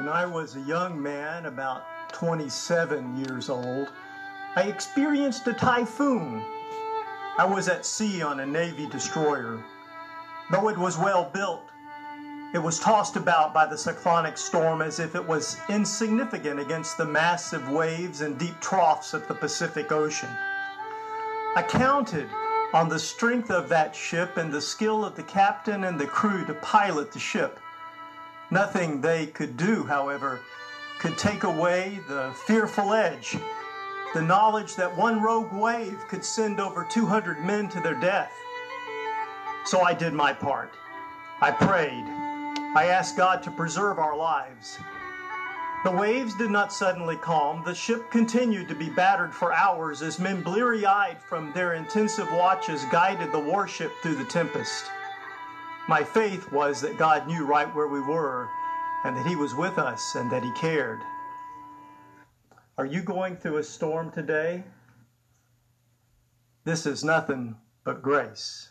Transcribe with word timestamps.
When 0.00 0.08
I 0.08 0.24
was 0.24 0.56
a 0.56 0.60
young 0.60 1.02
man, 1.02 1.44
about 1.44 1.84
27 2.14 3.18
years 3.18 3.50
old, 3.50 3.92
I 4.56 4.62
experienced 4.62 5.46
a 5.46 5.52
typhoon. 5.52 6.42
I 7.36 7.44
was 7.44 7.68
at 7.68 7.84
sea 7.84 8.22
on 8.22 8.40
a 8.40 8.46
Navy 8.46 8.86
destroyer. 8.86 9.62
Though 10.50 10.70
it 10.70 10.78
was 10.78 10.96
well 10.96 11.28
built, 11.34 11.68
it 12.54 12.58
was 12.60 12.80
tossed 12.80 13.16
about 13.16 13.52
by 13.52 13.66
the 13.66 13.76
cyclonic 13.76 14.38
storm 14.38 14.80
as 14.80 15.00
if 15.00 15.14
it 15.14 15.28
was 15.28 15.58
insignificant 15.68 16.60
against 16.60 16.96
the 16.96 17.04
massive 17.04 17.68
waves 17.68 18.22
and 18.22 18.38
deep 18.38 18.58
troughs 18.58 19.12
of 19.12 19.28
the 19.28 19.34
Pacific 19.34 19.92
Ocean. 19.92 20.30
I 21.56 21.62
counted 21.68 22.30
on 22.72 22.88
the 22.88 22.98
strength 22.98 23.50
of 23.50 23.68
that 23.68 23.94
ship 23.94 24.38
and 24.38 24.50
the 24.50 24.62
skill 24.62 25.04
of 25.04 25.14
the 25.14 25.24
captain 25.24 25.84
and 25.84 26.00
the 26.00 26.06
crew 26.06 26.46
to 26.46 26.54
pilot 26.54 27.12
the 27.12 27.18
ship. 27.18 27.60
Nothing 28.50 29.00
they 29.00 29.26
could 29.26 29.56
do, 29.56 29.84
however, 29.84 30.40
could 30.98 31.16
take 31.16 31.44
away 31.44 32.00
the 32.08 32.32
fearful 32.46 32.92
edge, 32.92 33.36
the 34.12 34.22
knowledge 34.22 34.74
that 34.74 34.96
one 34.96 35.22
rogue 35.22 35.52
wave 35.52 35.98
could 36.08 36.24
send 36.24 36.58
over 36.58 36.84
200 36.84 37.44
men 37.44 37.68
to 37.68 37.80
their 37.80 37.94
death. 37.94 38.32
So 39.64 39.82
I 39.82 39.94
did 39.94 40.12
my 40.12 40.32
part. 40.32 40.72
I 41.40 41.52
prayed. 41.52 42.04
I 42.76 42.86
asked 42.86 43.16
God 43.16 43.42
to 43.44 43.50
preserve 43.50 43.98
our 43.98 44.16
lives. 44.16 44.78
The 45.84 45.90
waves 45.90 46.34
did 46.34 46.50
not 46.50 46.72
suddenly 46.72 47.16
calm. 47.16 47.62
The 47.64 47.74
ship 47.74 48.10
continued 48.10 48.68
to 48.68 48.74
be 48.74 48.90
battered 48.90 49.32
for 49.32 49.52
hours 49.52 50.02
as 50.02 50.18
men 50.18 50.42
bleary 50.42 50.84
eyed 50.84 51.22
from 51.22 51.52
their 51.52 51.74
intensive 51.74 52.30
watches 52.32 52.84
guided 52.90 53.32
the 53.32 53.38
warship 53.38 53.92
through 54.02 54.16
the 54.16 54.24
tempest. 54.24 54.90
My 55.90 56.04
faith 56.04 56.52
was 56.52 56.80
that 56.82 56.98
God 56.98 57.26
knew 57.26 57.44
right 57.44 57.74
where 57.74 57.88
we 57.88 58.00
were 58.00 58.48
and 59.02 59.16
that 59.16 59.26
He 59.26 59.34
was 59.34 59.56
with 59.56 59.76
us 59.76 60.14
and 60.14 60.30
that 60.30 60.44
He 60.44 60.52
cared. 60.52 61.00
Are 62.78 62.86
you 62.86 63.02
going 63.02 63.34
through 63.34 63.56
a 63.56 63.64
storm 63.64 64.12
today? 64.12 64.62
This 66.62 66.86
is 66.86 67.02
nothing 67.02 67.56
but 67.82 68.02
grace. 68.02 68.68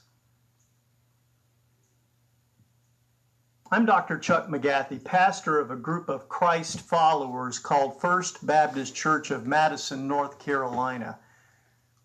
I'm 3.69 3.85
Dr. 3.85 4.17
Chuck 4.17 4.47
McGathy, 4.47 5.03
pastor 5.03 5.59
of 5.59 5.71
a 5.71 5.75
group 5.75 6.07
of 6.07 6.29
Christ 6.29 6.79
followers 6.79 7.59
called 7.59 7.99
First 7.99 8.47
Baptist 8.47 8.95
Church 8.95 9.29
of 9.29 9.45
Madison, 9.45 10.07
North 10.07 10.39
Carolina. 10.39 11.19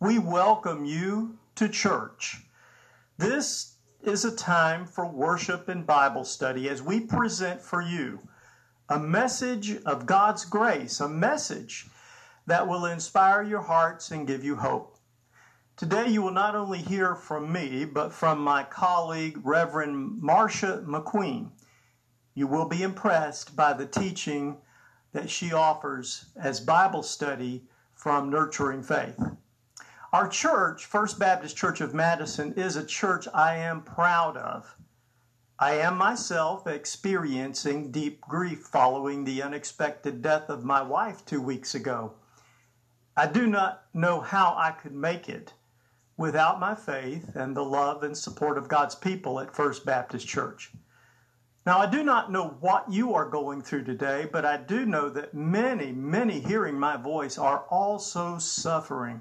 We 0.00 0.18
welcome 0.18 0.84
you 0.84 1.38
to 1.54 1.68
church. 1.68 2.38
This 3.16 3.73
is 4.06 4.24
a 4.24 4.36
time 4.36 4.84
for 4.86 5.06
worship 5.06 5.68
and 5.68 5.86
Bible 5.86 6.24
study 6.24 6.68
as 6.68 6.82
we 6.82 7.00
present 7.00 7.60
for 7.60 7.80
you 7.80 8.20
a 8.88 8.98
message 8.98 9.82
of 9.84 10.04
God's 10.04 10.44
grace, 10.44 11.00
a 11.00 11.08
message 11.08 11.86
that 12.46 12.68
will 12.68 12.84
inspire 12.84 13.42
your 13.42 13.62
hearts 13.62 14.10
and 14.10 14.26
give 14.26 14.44
you 14.44 14.56
hope. 14.56 14.98
Today, 15.76 16.08
you 16.08 16.20
will 16.20 16.32
not 16.32 16.54
only 16.54 16.78
hear 16.78 17.14
from 17.14 17.50
me, 17.50 17.86
but 17.86 18.12
from 18.12 18.38
my 18.38 18.62
colleague, 18.64 19.38
Reverend 19.42 20.20
Marcia 20.20 20.84
McQueen. 20.86 21.50
You 22.34 22.46
will 22.46 22.68
be 22.68 22.82
impressed 22.82 23.56
by 23.56 23.72
the 23.72 23.86
teaching 23.86 24.58
that 25.12 25.30
she 25.30 25.52
offers 25.52 26.26
as 26.36 26.60
Bible 26.60 27.02
study 27.02 27.64
from 27.94 28.28
Nurturing 28.28 28.82
Faith. 28.82 29.18
Our 30.14 30.28
church, 30.28 30.84
First 30.84 31.18
Baptist 31.18 31.56
Church 31.56 31.80
of 31.80 31.92
Madison, 31.92 32.52
is 32.52 32.76
a 32.76 32.86
church 32.86 33.26
I 33.34 33.56
am 33.56 33.82
proud 33.82 34.36
of. 34.36 34.76
I 35.58 35.72
am 35.72 35.98
myself 35.98 36.68
experiencing 36.68 37.90
deep 37.90 38.20
grief 38.20 38.60
following 38.60 39.24
the 39.24 39.42
unexpected 39.42 40.22
death 40.22 40.50
of 40.50 40.62
my 40.62 40.82
wife 40.82 41.24
two 41.24 41.42
weeks 41.42 41.74
ago. 41.74 42.12
I 43.16 43.26
do 43.26 43.48
not 43.48 43.86
know 43.92 44.20
how 44.20 44.54
I 44.56 44.70
could 44.70 44.94
make 44.94 45.28
it 45.28 45.52
without 46.16 46.60
my 46.60 46.76
faith 46.76 47.34
and 47.34 47.56
the 47.56 47.64
love 47.64 48.04
and 48.04 48.16
support 48.16 48.56
of 48.56 48.68
God's 48.68 48.94
people 48.94 49.40
at 49.40 49.52
First 49.52 49.84
Baptist 49.84 50.28
Church. 50.28 50.70
Now, 51.66 51.80
I 51.80 51.86
do 51.86 52.04
not 52.04 52.30
know 52.30 52.56
what 52.60 52.88
you 52.88 53.14
are 53.14 53.28
going 53.28 53.62
through 53.62 53.82
today, 53.82 54.28
but 54.30 54.44
I 54.44 54.58
do 54.58 54.86
know 54.86 55.08
that 55.08 55.34
many, 55.34 55.90
many 55.90 56.38
hearing 56.38 56.78
my 56.78 56.96
voice 56.96 57.36
are 57.36 57.64
also 57.68 58.38
suffering. 58.38 59.20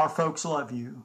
Our 0.00 0.08
folks 0.08 0.46
love 0.46 0.72
you. 0.72 1.02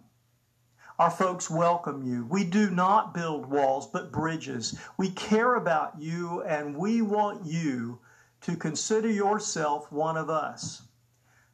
Our 0.97 1.11
folks 1.11 1.49
welcome 1.49 2.07
you. 2.07 2.25
We 2.27 2.45
do 2.45 2.69
not 2.69 3.13
build 3.13 3.45
walls, 3.45 3.87
but 3.87 4.09
bridges. 4.09 4.79
We 4.97 5.09
care 5.09 5.55
about 5.55 5.99
you, 5.99 6.43
and 6.43 6.77
we 6.77 7.01
want 7.01 7.45
you 7.45 7.99
to 8.39 8.55
consider 8.55 9.09
yourself 9.09 9.91
one 9.91 10.15
of 10.15 10.29
us. 10.29 10.83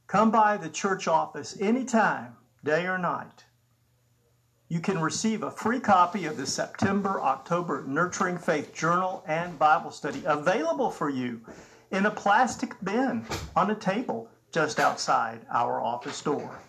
Come 0.05 0.29
by 0.29 0.55
the 0.55 0.69
church 0.69 1.07
office 1.07 1.59
anytime, 1.59 2.35
day 2.63 2.85
or 2.85 2.99
night. 2.99 3.45
You 4.69 4.79
can 4.79 5.01
receive 5.01 5.41
a 5.41 5.49
free 5.49 5.79
copy 5.79 6.25
of 6.25 6.37
the 6.37 6.45
September 6.45 7.19
October 7.19 7.83
Nurturing 7.87 8.37
Faith 8.37 8.71
Journal 8.71 9.23
and 9.25 9.57
Bible 9.57 9.89
Study 9.89 10.21
available 10.27 10.91
for 10.91 11.09
you 11.09 11.41
in 11.89 12.05
a 12.05 12.11
plastic 12.11 12.75
bin 12.83 13.25
on 13.55 13.71
a 13.71 13.75
table 13.75 14.29
just 14.51 14.79
outside 14.79 15.39
our 15.49 15.81
office 15.81 16.21
door. 16.21 16.59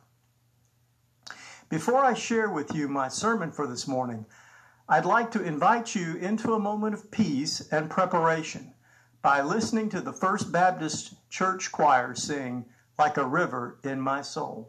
Before 1.70 2.04
I 2.04 2.16
share 2.16 2.50
with 2.50 2.74
you 2.74 2.88
my 2.88 3.10
sermon 3.10 3.52
for 3.52 3.68
this 3.68 3.88
morning, 3.88 4.26
I'd 4.90 5.06
like 5.06 5.30
to 5.34 5.44
invite 5.44 5.94
you 5.94 6.16
into 6.16 6.56
a 6.56 6.60
moment 6.60 6.96
of 6.96 7.12
peace 7.12 7.68
and 7.72 7.92
preparation 7.92 8.73
by 9.24 9.42
listening 9.42 9.88
to 9.88 10.02
the 10.02 10.12
First 10.12 10.52
Baptist 10.52 11.14
Church 11.30 11.72
Choir 11.72 12.14
sing 12.14 12.66
Like 13.00 13.16
a 13.16 13.26
River 13.26 13.80
in 13.86 14.02
My 14.02 14.22
Soul. 14.22 14.68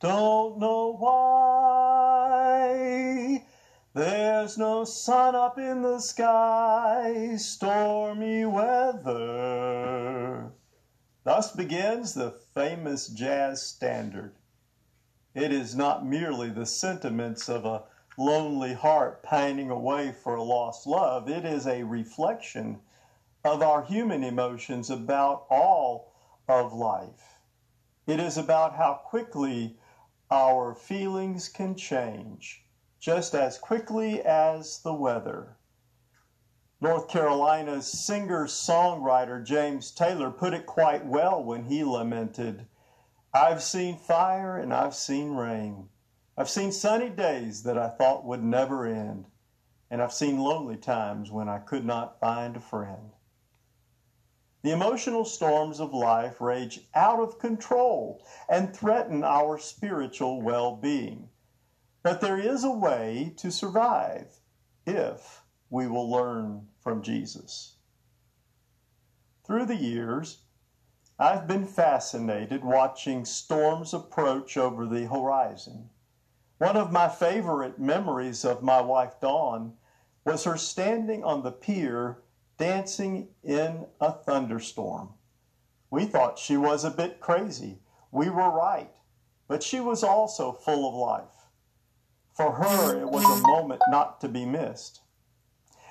Don't 0.00 0.60
know 0.60 0.94
why. 0.96 1.88
There's 3.94 4.56
no 4.56 4.84
sun 4.84 5.34
up 5.34 5.58
in 5.58 5.82
the 5.82 5.98
sky, 5.98 7.34
stormy 7.36 8.44
weather. 8.44 9.98
Thus 11.24 11.50
begins 11.50 12.14
the 12.14 12.30
famous 12.30 13.08
jazz 13.08 13.60
standard. 13.60 14.36
It 15.34 15.50
is 15.52 15.74
not 15.74 16.06
merely 16.06 16.50
the 16.50 16.66
sentiments 16.66 17.48
of 17.48 17.64
a 17.64 17.82
lonely 18.16 18.74
heart 18.74 19.24
pining 19.24 19.70
away 19.70 20.12
for 20.12 20.36
a 20.36 20.42
lost 20.44 20.86
love. 20.86 21.28
It 21.28 21.44
is 21.44 21.66
a 21.66 21.82
reflection 21.82 22.78
of 23.44 23.62
our 23.62 23.82
human 23.82 24.22
emotions 24.22 24.90
about 24.90 25.46
all 25.50 26.12
of 26.48 26.72
life. 26.72 27.40
It 28.06 28.20
is 28.20 28.38
about 28.38 28.76
how 28.76 28.94
quickly 29.04 29.76
our 30.30 30.74
feelings 30.74 31.48
can 31.48 31.74
change, 31.74 32.64
just 33.00 33.34
as 33.34 33.58
quickly 33.58 34.22
as 34.22 34.80
the 34.82 34.94
weather. 34.94 35.56
North 36.80 37.08
Carolina's 37.08 37.90
singer 37.90 38.46
songwriter 38.46 39.44
James 39.44 39.90
Taylor 39.90 40.30
put 40.30 40.54
it 40.54 40.66
quite 40.66 41.04
well 41.04 41.42
when 41.42 41.64
he 41.64 41.82
lamented, 41.82 42.66
I've 43.34 43.62
seen 43.62 43.98
fire 43.98 44.56
and 44.56 44.72
I've 44.72 44.94
seen 44.94 45.34
rain. 45.34 45.88
I've 46.36 46.48
seen 46.48 46.72
sunny 46.72 47.10
days 47.10 47.64
that 47.64 47.76
I 47.76 47.88
thought 47.88 48.24
would 48.24 48.44
never 48.44 48.86
end, 48.86 49.26
and 49.90 50.00
I've 50.00 50.12
seen 50.12 50.38
lonely 50.38 50.76
times 50.76 51.30
when 51.30 51.48
I 51.48 51.58
could 51.58 51.84
not 51.84 52.20
find 52.20 52.56
a 52.56 52.60
friend. 52.60 53.10
The 54.68 54.74
emotional 54.74 55.24
storms 55.24 55.80
of 55.80 55.94
life 55.94 56.42
rage 56.42 56.80
out 56.94 57.20
of 57.20 57.38
control 57.38 58.22
and 58.50 58.76
threaten 58.76 59.24
our 59.24 59.56
spiritual 59.56 60.42
well 60.42 60.76
being. 60.76 61.30
But 62.02 62.20
there 62.20 62.38
is 62.38 62.64
a 62.64 62.70
way 62.70 63.32
to 63.38 63.50
survive 63.50 64.42
if 64.84 65.42
we 65.70 65.86
will 65.86 66.10
learn 66.10 66.68
from 66.80 67.00
Jesus. 67.00 67.76
Through 69.46 69.64
the 69.64 69.74
years, 69.74 70.42
I've 71.18 71.46
been 71.46 71.64
fascinated 71.64 72.62
watching 72.62 73.24
storms 73.24 73.94
approach 73.94 74.58
over 74.58 74.84
the 74.84 75.06
horizon. 75.06 75.88
One 76.58 76.76
of 76.76 76.92
my 76.92 77.08
favorite 77.08 77.78
memories 77.78 78.44
of 78.44 78.62
my 78.62 78.82
wife 78.82 79.18
Dawn 79.18 79.78
was 80.26 80.44
her 80.44 80.58
standing 80.58 81.24
on 81.24 81.42
the 81.42 81.52
pier 81.52 82.22
dancing 82.58 83.28
in 83.42 83.86
a 84.00 84.12
thunderstorm. 84.12 85.10
We 85.90 86.04
thought 86.04 86.38
she 86.38 86.56
was 86.56 86.84
a 86.84 86.90
bit 86.90 87.20
crazy. 87.20 87.78
We 88.10 88.28
were 88.28 88.50
right, 88.50 88.90
but 89.46 89.62
she 89.62 89.80
was 89.80 90.02
also 90.02 90.52
full 90.52 90.88
of 90.88 90.94
life. 90.94 91.46
For 92.34 92.52
her, 92.52 93.00
it 93.00 93.08
was 93.08 93.24
a 93.24 93.46
moment 93.46 93.82
not 93.88 94.20
to 94.20 94.28
be 94.28 94.44
missed. 94.44 95.00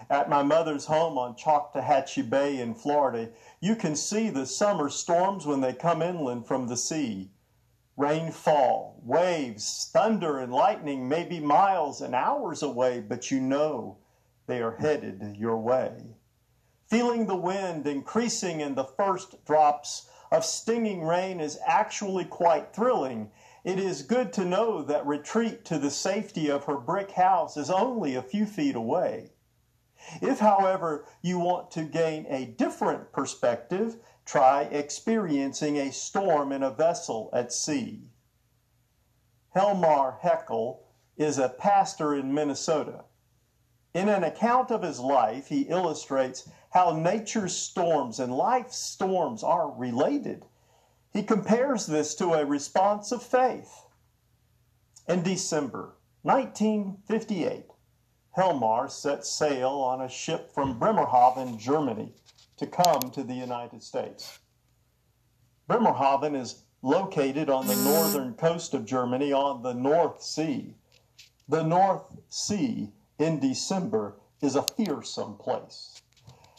At 0.10 0.30
my 0.30 0.44
mother's 0.44 0.86
home 0.86 1.18
on 1.18 1.36
Choctawhatchee 1.36 2.30
Bay 2.30 2.60
in 2.60 2.74
Florida, 2.76 3.32
you 3.60 3.76
can 3.76 3.96
see 3.96 4.30
the 4.30 4.46
summer 4.46 4.90
storms 4.90 5.46
when 5.46 5.62
they 5.62 5.74
come 5.74 6.02
inland 6.02 6.48
from 6.48 6.68
the 6.68 6.78
sea. 6.78 7.32
Rainfall, 7.98 9.02
waves, 9.04 9.90
thunder, 9.92 10.38
and 10.38 10.54
lightning 10.54 11.10
may 11.10 11.24
be 11.24 11.40
miles 11.40 12.00
and 12.00 12.14
hours 12.14 12.62
away, 12.62 13.02
but 13.02 13.32
you 13.32 13.40
know 13.40 13.98
they 14.46 14.62
are 14.62 14.76
headed 14.76 15.36
your 15.36 15.58
way. 15.58 16.16
Feeling 16.88 17.26
the 17.26 17.36
wind 17.36 17.86
increasing 17.86 18.62
in 18.62 18.76
the 18.76 18.86
first 18.86 19.44
drops 19.44 20.10
of 20.32 20.46
stinging 20.46 21.04
rain 21.04 21.42
is 21.42 21.60
actually 21.66 22.24
quite 22.24 22.74
thrilling. 22.74 23.30
It 23.66 23.78
is 23.78 24.04
good 24.04 24.32
to 24.34 24.46
know 24.46 24.82
that 24.84 25.06
retreat 25.06 25.66
to 25.66 25.80
the 25.80 25.92
safety 25.92 26.50
of 26.50 26.64
her 26.64 26.78
brick 26.78 27.12
house 27.12 27.58
is 27.58 27.70
only 27.70 28.16
a 28.16 28.22
few 28.22 28.46
feet 28.46 28.76
away. 28.76 29.32
If, 30.22 30.40
however, 30.40 31.06
you 31.22 31.40
want 31.40 31.72
to 31.72 31.84
gain 31.84 32.26
a 32.30 32.46
different 32.46 33.12
perspective, 33.12 33.98
try 34.24 34.62
experiencing 34.62 35.76
a 35.76 35.92
storm 35.92 36.54
in 36.54 36.64
a 36.64 36.72
vessel 36.72 37.30
at 37.34 37.52
sea. 37.52 38.12
Helmar 39.50 40.20
Heckel 40.24 40.84
is 41.18 41.38
a 41.38 41.50
pastor 41.50 42.16
in 42.16 42.34
Minnesota. 42.34 43.04
In 43.94 44.10
an 44.10 44.24
account 44.24 44.70
of 44.70 44.84
his 44.84 45.00
life, 45.00 45.48
he 45.48 45.62
illustrates 45.62 46.48
how 46.78 46.92
nature's 46.92 47.56
storms 47.56 48.20
and 48.20 48.32
life's 48.32 48.78
storms 48.78 49.42
are 49.42 49.72
related. 49.72 50.46
He 51.12 51.24
compares 51.24 51.88
this 51.88 52.14
to 52.14 52.34
a 52.34 52.46
response 52.46 53.12
of 53.12 53.24
faith. 53.24 53.88
In 55.08 55.24
December 55.24 55.96
1958, 56.22 57.66
Helmar 58.36 58.88
set 58.90 59.26
sail 59.26 59.72
on 59.72 60.02
a 60.02 60.08
ship 60.08 60.54
from 60.54 60.78
Bremerhaven, 60.78 61.58
Germany, 61.58 62.14
to 62.58 62.68
come 62.68 63.10
to 63.10 63.24
the 63.24 63.34
United 63.34 63.82
States. 63.82 64.38
Bremerhaven 65.68 66.36
is 66.36 66.62
located 66.84 67.50
on 67.50 67.66
the 67.66 67.76
northern 67.76 68.36
coast 68.36 68.76
of 68.76 68.86
Germany 68.86 69.34
on 69.34 69.64
the 69.64 69.74
North 69.74 70.22
Sea. 70.22 70.76
The 71.50 71.64
North 71.64 72.20
Sea 72.30 72.92
in 73.18 73.40
December 73.40 74.20
is 74.44 74.56
a 74.56 74.62
fearsome 74.62 75.38
place. 75.38 76.04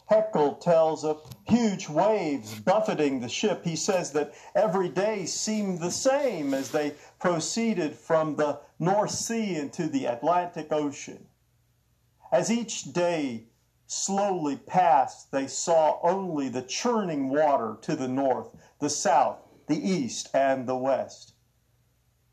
Heckel 0.09 0.59
tells 0.59 1.05
of 1.05 1.21
huge 1.47 1.87
waves 1.87 2.59
buffeting 2.59 3.19
the 3.19 3.29
ship. 3.29 3.63
He 3.63 3.75
says 3.75 4.11
that 4.13 4.33
every 4.55 4.89
day 4.89 5.25
seemed 5.27 5.79
the 5.79 5.91
same 5.91 6.53
as 6.53 6.71
they 6.71 6.95
proceeded 7.19 7.95
from 7.95 8.35
the 8.35 8.59
North 8.79 9.11
Sea 9.11 9.55
into 9.55 9.87
the 9.87 10.05
Atlantic 10.05 10.71
Ocean. 10.71 11.27
As 12.31 12.51
each 12.51 12.91
day 12.91 13.49
slowly 13.85 14.57
passed, 14.57 15.31
they 15.31 15.45
saw 15.45 15.99
only 16.01 16.49
the 16.49 16.63
churning 16.63 17.29
water 17.29 17.77
to 17.81 17.95
the 17.95 18.07
north, 18.07 18.55
the 18.79 18.89
south, 18.89 19.37
the 19.67 19.77
east, 19.77 20.29
and 20.33 20.67
the 20.67 20.77
west. 20.77 21.33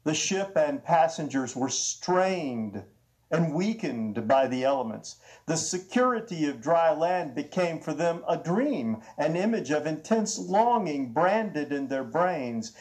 The 0.04 0.14
ship 0.14 0.56
and 0.56 0.82
passengers 0.82 1.54
were 1.54 1.68
strained 1.68 2.84
and 3.30 3.54
weakened 3.54 4.28
by 4.28 4.46
the 4.46 4.62
elements. 4.62 5.16
The 5.46 5.56
security 5.56 6.46
of 6.46 6.60
dry 6.60 6.92
land 6.92 7.34
became 7.34 7.80
for 7.80 7.92
them 7.92 8.24
a 8.28 8.36
dream, 8.36 9.02
an 9.18 9.36
image 9.36 9.70
of 9.70 9.86
intense 9.86 10.38
longing 10.38 11.12
branded 11.12 11.72
in 11.72 11.88
their 11.88 12.04
brains. 12.04 12.72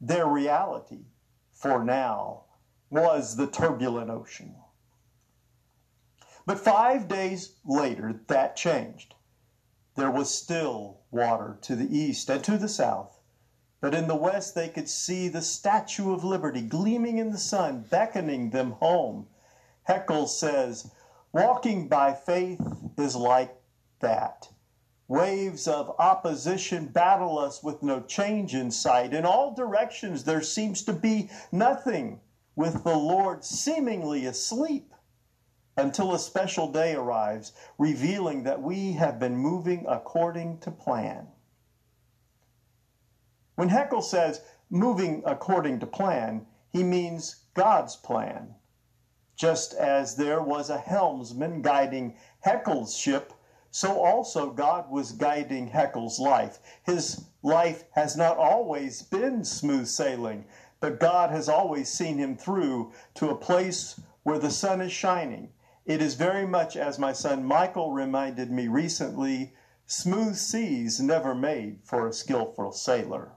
Their 0.00 0.26
reality, 0.26 1.04
for 1.52 1.84
now, 1.84 2.44
was 2.90 3.36
the 3.36 3.46
turbulent 3.46 4.10
ocean. 4.10 4.56
But 6.44 6.58
five 6.58 7.06
days 7.06 7.54
later, 7.64 8.20
that 8.26 8.56
changed. 8.56 9.14
There 9.94 10.10
was 10.10 10.34
still 10.34 11.02
water 11.10 11.58
to 11.62 11.76
the 11.76 11.96
east 11.96 12.28
and 12.28 12.42
to 12.44 12.58
the 12.58 12.68
south. 12.68 13.20
But 13.80 13.94
in 13.94 14.08
the 14.08 14.16
west, 14.16 14.54
they 14.54 14.68
could 14.68 14.88
see 14.88 15.28
the 15.28 15.42
Statue 15.42 16.12
of 16.12 16.24
Liberty 16.24 16.62
gleaming 16.62 17.18
in 17.18 17.30
the 17.30 17.38
sun, 17.38 17.82
beckoning 17.88 18.50
them 18.50 18.72
home. 18.72 19.28
Heckel 19.88 20.28
says, 20.28 20.90
Walking 21.32 21.88
by 21.88 22.12
faith 22.12 22.60
is 22.96 23.16
like 23.16 23.56
that. 24.00 24.48
Waves 25.08 25.66
of 25.66 25.94
opposition 25.98 26.86
battle 26.86 27.38
us 27.38 27.62
with 27.62 27.82
no 27.82 28.00
change 28.00 28.54
in 28.54 28.70
sight. 28.70 29.12
In 29.12 29.24
all 29.24 29.54
directions, 29.54 30.24
there 30.24 30.42
seems 30.42 30.82
to 30.84 30.92
be 30.92 31.30
nothing, 31.50 32.20
with 32.54 32.84
the 32.84 32.96
Lord 32.96 33.44
seemingly 33.44 34.26
asleep 34.26 34.94
until 35.76 36.14
a 36.14 36.18
special 36.18 36.70
day 36.70 36.94
arrives, 36.94 37.52
revealing 37.78 38.42
that 38.44 38.62
we 38.62 38.92
have 38.92 39.18
been 39.18 39.36
moving 39.36 39.86
according 39.88 40.58
to 40.58 40.70
plan. 40.70 41.26
When 43.56 43.70
Heckel 43.70 44.02
says 44.02 44.42
moving 44.70 45.22
according 45.26 45.80
to 45.80 45.86
plan, 45.86 46.46
he 46.70 46.84
means 46.84 47.46
God's 47.54 47.96
plan 47.96 48.54
just 49.36 49.74
as 49.74 50.16
there 50.16 50.42
was 50.42 50.70
a 50.70 50.78
helmsman 50.78 51.62
guiding 51.62 52.16
Heckel's 52.44 52.96
ship, 52.96 53.32
so 53.70 54.00
also 54.00 54.50
God 54.50 54.90
was 54.90 55.12
guiding 55.12 55.68
Heckel's 55.68 56.18
life. 56.18 56.58
His 56.84 57.24
life 57.42 57.84
has 57.92 58.16
not 58.16 58.36
always 58.36 59.02
been 59.02 59.44
smooth 59.44 59.86
sailing, 59.86 60.44
but 60.80 61.00
God 61.00 61.30
has 61.30 61.48
always 61.48 61.88
seen 61.88 62.18
him 62.18 62.36
through 62.36 62.92
to 63.14 63.30
a 63.30 63.36
place 63.36 64.00
where 64.24 64.38
the 64.38 64.50
sun 64.50 64.80
is 64.80 64.92
shining. 64.92 65.48
It 65.86 66.02
is 66.02 66.14
very 66.14 66.46
much 66.46 66.76
as 66.76 66.98
my 66.98 67.12
son 67.12 67.44
Michael 67.44 67.92
reminded 67.92 68.50
me 68.50 68.68
recently 68.68 69.54
smooth 69.86 70.36
seas 70.36 71.00
never 71.00 71.34
made 71.34 71.80
for 71.82 72.06
a 72.06 72.12
skillful 72.12 72.72
sailor. 72.72 73.32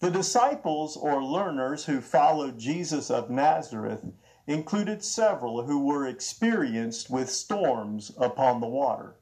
The 0.00 0.10
disciples 0.10 0.96
or 0.96 1.22
learners 1.22 1.86
who 1.86 2.00
followed 2.00 2.58
Jesus 2.58 3.10
of 3.10 3.30
Nazareth 3.30 4.04
included 4.46 5.04
several 5.04 5.62
who 5.64 5.84
were 5.84 6.06
experienced 6.06 7.10
with 7.10 7.30
storms 7.30 8.12
upon 8.16 8.60
the 8.60 8.68
water. 8.68 9.16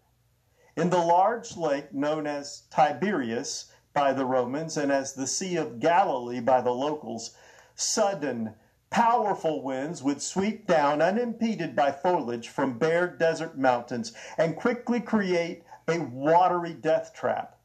In 0.76 0.90
the 0.90 0.98
large 0.98 1.56
lake 1.56 1.94
known 1.94 2.26
as 2.26 2.64
Tiberias, 2.70 3.72
by 3.96 4.12
the 4.12 4.26
Romans 4.26 4.76
and 4.76 4.92
as 4.92 5.14
the 5.14 5.26
Sea 5.26 5.56
of 5.56 5.80
Galilee 5.80 6.40
by 6.40 6.60
the 6.60 6.70
locals. 6.70 7.34
Sudden, 7.74 8.52
powerful 8.90 9.62
winds 9.62 10.02
would 10.02 10.20
sweep 10.20 10.66
down 10.66 11.00
unimpeded 11.00 11.74
by 11.74 11.90
foliage 11.90 12.50
from 12.50 12.76
bare 12.76 13.08
desert 13.08 13.56
mountains 13.56 14.12
and 14.36 14.54
quickly 14.54 15.00
create 15.00 15.64
a 15.88 16.00
watery 16.00 16.74
death 16.74 17.14
trap. 17.14 17.55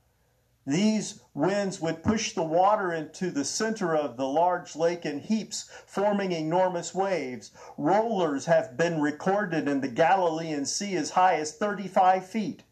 These 0.72 1.20
winds 1.34 1.82
would 1.82 2.02
push 2.02 2.32
the 2.32 2.44
water 2.44 2.94
into 2.94 3.30
the 3.30 3.44
center 3.44 3.94
of 3.94 4.16
the 4.16 4.26
large 4.26 4.74
lake 4.74 5.06
in 5.06 5.20
heaps, 5.20 5.70
forming 5.86 6.32
enormous 6.32 6.96
waves. 6.96 7.52
Rollers 7.78 8.46
have 8.46 8.78
been 8.78 9.02
recorded 9.02 9.68
in 9.68 9.82
the 9.82 9.90
Galilean 9.90 10.66
Sea 10.66 10.96
as 10.96 11.10
high 11.10 11.36
as 11.36 11.52
35 11.52 12.26
feet. 12.26 12.64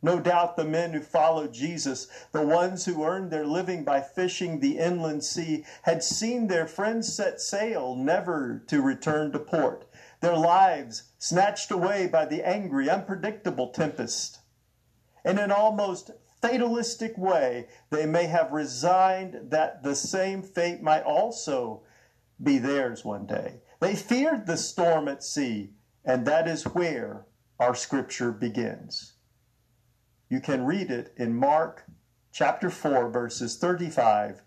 No 0.00 0.20
doubt 0.20 0.54
the 0.54 0.62
men 0.64 0.92
who 0.92 1.00
followed 1.00 1.52
Jesus, 1.52 2.06
the 2.30 2.46
ones 2.46 2.84
who 2.84 3.02
earned 3.02 3.32
their 3.32 3.44
living 3.44 3.82
by 3.82 4.02
fishing 4.02 4.60
the 4.60 4.78
inland 4.78 5.24
sea, 5.24 5.64
had 5.82 6.04
seen 6.04 6.46
their 6.46 6.68
friends 6.68 7.12
set 7.12 7.40
sail, 7.40 7.96
never 7.96 8.62
to 8.68 8.80
return 8.80 9.32
to 9.32 9.40
port, 9.40 9.84
their 10.20 10.36
lives 10.36 11.10
snatched 11.18 11.72
away 11.72 12.06
by 12.06 12.24
the 12.24 12.46
angry, 12.46 12.88
unpredictable 12.88 13.70
tempest. 13.70 14.38
In 15.24 15.38
an 15.38 15.50
almost 15.50 16.12
fatalistic 16.42 17.16
way, 17.16 17.68
they 17.90 18.04
may 18.04 18.26
have 18.26 18.52
resigned 18.52 19.50
that 19.50 19.82
the 19.82 19.94
same 19.94 20.42
fate 20.42 20.82
might 20.82 21.04
also 21.04 21.82
be 22.42 22.58
theirs 22.58 23.04
one 23.04 23.26
day. 23.26 23.60
They 23.80 23.94
feared 23.94 24.46
the 24.46 24.56
storm 24.56 25.08
at 25.08 25.22
sea, 25.22 25.70
and 26.04 26.26
that 26.26 26.48
is 26.48 26.64
where 26.64 27.26
our 27.58 27.74
scripture 27.74 28.32
begins. 28.32 29.14
You 30.28 30.40
can 30.40 30.66
read 30.66 30.90
it 30.90 31.14
in 31.16 31.34
Mark 31.34 31.84
chapter 32.32 32.70
4, 32.70 33.10
verses 33.10 33.56
35 33.56 34.42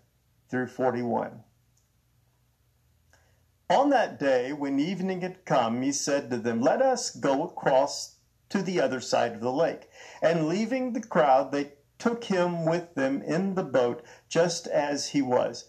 through 0.50 0.66
41. 0.66 1.42
On 3.68 3.90
that 3.90 4.20
day, 4.20 4.52
when 4.52 4.78
evening 4.78 5.22
had 5.22 5.44
come, 5.44 5.82
he 5.82 5.92
said 5.92 6.30
to 6.30 6.36
them, 6.36 6.60
Let 6.60 6.82
us 6.82 7.10
go 7.10 7.42
across 7.42 8.16
to 8.48 8.62
the 8.62 8.80
other 8.80 9.00
side 9.00 9.32
of 9.32 9.40
the 9.40 9.52
lake. 9.52 9.88
And 10.22 10.46
leaving 10.46 10.92
the 10.92 11.00
crowd, 11.00 11.50
they 11.50 11.72
took 11.98 12.24
him 12.24 12.64
with 12.64 12.94
them 12.94 13.22
in 13.22 13.54
the 13.54 13.62
boat 13.62 14.02
just 14.28 14.66
as 14.66 15.08
he 15.08 15.22
was. 15.22 15.68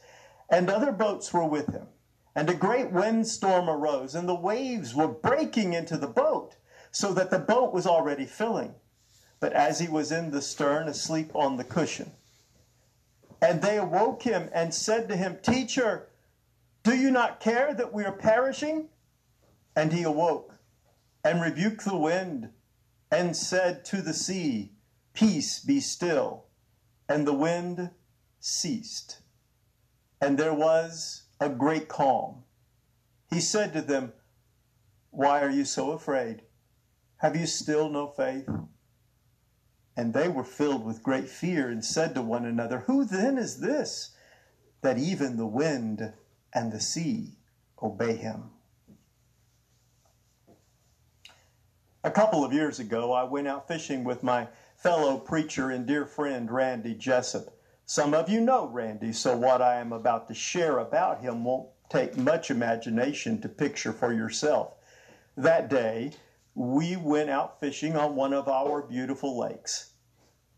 And 0.50 0.70
other 0.70 0.92
boats 0.92 1.34
were 1.34 1.46
with 1.46 1.68
him. 1.68 1.88
And 2.36 2.50
a 2.50 2.54
great 2.54 2.92
windstorm 2.92 3.70
arose, 3.70 4.14
and 4.14 4.30
the 4.30 4.36
waves 4.36 4.94
were 4.94 5.08
breaking 5.08 5.74
into 5.74 5.98
the 5.98 6.08
boat, 6.08 6.56
so 6.92 7.12
that 7.14 7.32
the 7.32 7.40
boat 7.40 7.74
was 7.74 7.88
already 7.88 8.26
filling. 8.26 8.76
But 9.40 9.54
as 9.54 9.80
he 9.80 9.88
was 9.88 10.12
in 10.12 10.32
the 10.32 10.42
stern, 10.42 10.88
asleep 10.88 11.32
on 11.34 11.58
the 11.58 11.64
cushion, 11.64 12.12
and 13.42 13.62
they 13.62 13.78
awoke 13.78 14.24
him 14.24 14.50
and 14.54 14.74
said 14.74 15.08
to 15.10 15.16
him, 15.16 15.38
Teacher, 15.42 16.10
do 16.84 16.96
you 16.96 17.12
not 17.12 17.40
care 17.40 17.74
that 17.74 17.94
we 17.94 18.04
are 18.04 18.12
perishing? 18.12 18.90
And 19.76 19.94
he 19.94 20.04
awoke 20.04 20.54
and 21.24 21.42
rebuked 21.42 21.86
the 21.86 21.98
wind 21.98 22.50
and 23.12 23.36
said 23.36 23.86
to 23.86 24.02
the 24.02 24.14
sea, 24.14 24.72
Peace, 25.18 25.60
be 25.60 25.80
still. 25.80 26.46
And 27.10 27.26
the 27.26 27.34
wind 27.34 27.90
ceased. 28.40 29.22
And 30.22 30.38
there 30.38 30.54
was 30.54 31.24
a 31.40 31.50
great 31.50 31.88
calm. 31.88 32.44
He 33.32 33.40
said 33.40 33.74
to 33.74 33.82
them, 33.82 34.14
Why 35.10 35.42
are 35.42 35.50
you 35.50 35.66
so 35.66 35.94
afraid? 35.94 36.44
Have 37.18 37.36
you 37.36 37.48
still 37.48 37.90
no 37.90 38.10
faith? 38.10 38.48
And 39.96 40.14
they 40.14 40.28
were 40.28 40.44
filled 40.44 40.86
with 40.86 41.02
great 41.02 41.28
fear 41.28 41.68
and 41.68 41.84
said 41.84 42.14
to 42.14 42.22
one 42.22 42.46
another, 42.46 42.82
Who 42.82 43.04
then 43.04 43.40
is 43.40 43.60
this 43.60 44.16
that 44.82 45.00
even 45.00 45.38
the 45.38 45.48
wind 45.48 46.14
and 46.54 46.72
the 46.72 46.80
sea 46.80 47.40
obey 47.82 48.18
him? 48.18 48.52
A 52.04 52.12
couple 52.12 52.46
of 52.46 52.54
years 52.54 52.80
ago, 52.80 53.14
I 53.14 53.24
went 53.24 53.48
out 53.48 53.68
fishing 53.68 54.04
with 54.04 54.22
my 54.22 54.48
fellow 54.78 55.18
preacher 55.18 55.72
and 55.72 55.88
dear 55.88 56.06
friend 56.06 56.52
Randy 56.52 56.94
Jessup. 56.94 57.52
Some 57.88 58.14
of 58.14 58.30
you 58.30 58.40
know 58.40 58.68
Randy, 58.68 59.12
so 59.12 59.36
what 59.36 59.60
I 59.60 59.80
am 59.80 59.92
about 59.92 60.28
to 60.28 60.36
share 60.36 60.78
about 60.78 61.20
him 61.20 61.44
won't 61.44 61.70
take 61.90 62.16
much 62.16 62.52
imagination 62.52 63.42
to 63.42 63.50
picture 63.50 63.92
for 63.92 64.14
yourself. 64.14 64.76
That 65.36 65.68
day, 65.68 66.12
we 66.54 66.96
went 66.96 67.32
out 67.32 67.60
fishing 67.60 67.96
on 67.96 68.16
one 68.16 68.34
of 68.34 68.48
our 68.48 68.84
beautiful 68.84 69.36
lakes. 69.36 69.94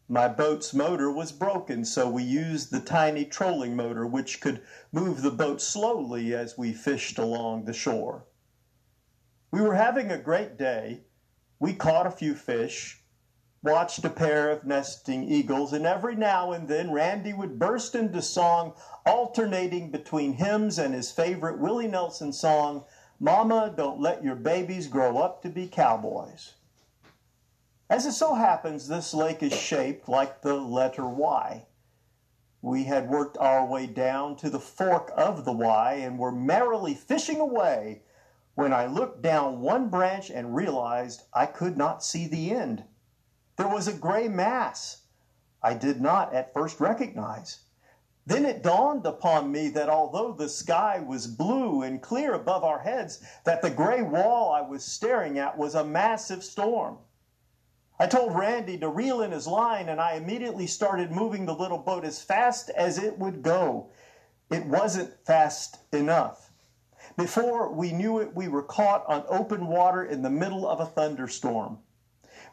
My 0.09 0.27
boat's 0.27 0.73
motor 0.73 1.09
was 1.09 1.31
broken, 1.31 1.85
so 1.85 2.09
we 2.09 2.23
used 2.23 2.71
the 2.71 2.81
tiny 2.81 3.23
trolling 3.23 3.73
motor, 3.73 4.05
which 4.05 4.41
could 4.41 4.61
move 4.91 5.21
the 5.21 5.31
boat 5.31 5.61
slowly 5.61 6.33
as 6.33 6.57
we 6.57 6.73
fished 6.73 7.19
along 7.19 7.63
the 7.63 7.73
shore. 7.73 8.25
We 9.51 9.61
were 9.61 9.75
having 9.75 10.11
a 10.11 10.17
great 10.17 10.57
day. 10.57 11.05
We 11.57 11.73
caught 11.73 12.05
a 12.05 12.11
few 12.11 12.35
fish, 12.35 13.01
watched 13.61 14.05
a 14.05 14.09
pair 14.09 14.49
of 14.49 14.65
nesting 14.65 15.23
eagles, 15.23 15.73
and 15.73 15.85
every 15.85 16.15
now 16.15 16.51
and 16.53 16.67
then 16.67 16.91
Randy 16.91 17.33
would 17.33 17.59
burst 17.59 17.93
into 17.93 18.21
song, 18.21 18.73
alternating 19.05 19.91
between 19.91 20.33
hymns 20.33 20.79
and 20.79 20.93
his 20.93 21.11
favorite 21.11 21.59
Willie 21.59 21.87
Nelson 21.87 22.31
song, 22.31 22.85
Mama, 23.19 23.73
Don't 23.75 23.99
Let 23.99 24.23
Your 24.23 24.35
Babies 24.35 24.87
Grow 24.87 25.17
Up 25.17 25.41
to 25.41 25.49
Be 25.49 25.67
Cowboys. 25.67 26.53
As 27.89 28.05
it 28.05 28.13
so 28.13 28.35
happens, 28.35 28.87
this 28.87 29.13
lake 29.13 29.43
is 29.43 29.53
shaped 29.53 30.07
like 30.07 30.41
the 30.41 30.53
letter 30.53 31.05
Y. 31.05 31.65
We 32.61 32.83
had 32.83 33.09
worked 33.09 33.37
our 33.37 33.65
way 33.65 33.87
down 33.87 34.35
to 34.37 34.49
the 34.49 34.59
fork 34.59 35.11
of 35.17 35.43
the 35.43 35.51
Y 35.51 35.93
and 35.95 36.19
were 36.19 36.31
merrily 36.31 36.93
fishing 36.93 37.39
away 37.39 38.03
when 38.55 38.73
I 38.73 38.85
looked 38.85 39.21
down 39.21 39.61
one 39.61 39.89
branch 39.89 40.29
and 40.29 40.55
realized 40.55 41.23
I 41.33 41.45
could 41.45 41.77
not 41.77 42.03
see 42.03 42.27
the 42.27 42.51
end. 42.51 42.83
There 43.59 43.67
was 43.67 43.89
a 43.89 43.93
gray 43.93 44.29
mass 44.29 45.01
I 45.61 45.73
did 45.73 45.99
not 45.99 46.33
at 46.33 46.53
first 46.53 46.79
recognize. 46.79 47.59
Then 48.25 48.45
it 48.45 48.63
dawned 48.63 49.05
upon 49.05 49.51
me 49.51 49.67
that 49.71 49.89
although 49.89 50.31
the 50.31 50.47
sky 50.47 50.99
was 51.05 51.27
blue 51.27 51.81
and 51.81 52.01
clear 52.01 52.33
above 52.35 52.63
our 52.63 52.79
heads, 52.79 53.21
that 53.43 53.61
the 53.61 53.69
gray 53.69 54.01
wall 54.01 54.53
I 54.53 54.61
was 54.61 54.85
staring 54.85 55.37
at 55.37 55.57
was 55.57 55.75
a 55.75 55.83
massive 55.83 56.41
storm. 56.41 56.99
I 57.99 58.07
told 58.07 58.33
Randy 58.33 58.77
to 58.77 58.87
reel 58.87 59.21
in 59.21 59.31
his 59.31 59.45
line, 59.45 59.89
and 59.89 59.99
I 59.99 60.13
immediately 60.13 60.65
started 60.65 61.11
moving 61.11 61.45
the 61.45 61.53
little 61.53 61.79
boat 61.79 62.05
as 62.05 62.21
fast 62.21 62.69
as 62.69 62.97
it 62.97 63.19
would 63.19 63.41
go. 63.41 63.89
It 64.49 64.65
wasn't 64.67 65.25
fast 65.25 65.79
enough. 65.91 66.49
Before 67.17 67.69
we 67.73 67.91
knew 67.91 68.19
it, 68.19 68.33
we 68.33 68.47
were 68.47 68.63
caught 68.63 69.03
on 69.09 69.25
open 69.27 69.67
water 69.67 70.05
in 70.05 70.21
the 70.21 70.29
middle 70.29 70.65
of 70.65 70.79
a 70.79 70.85
thunderstorm. 70.85 71.79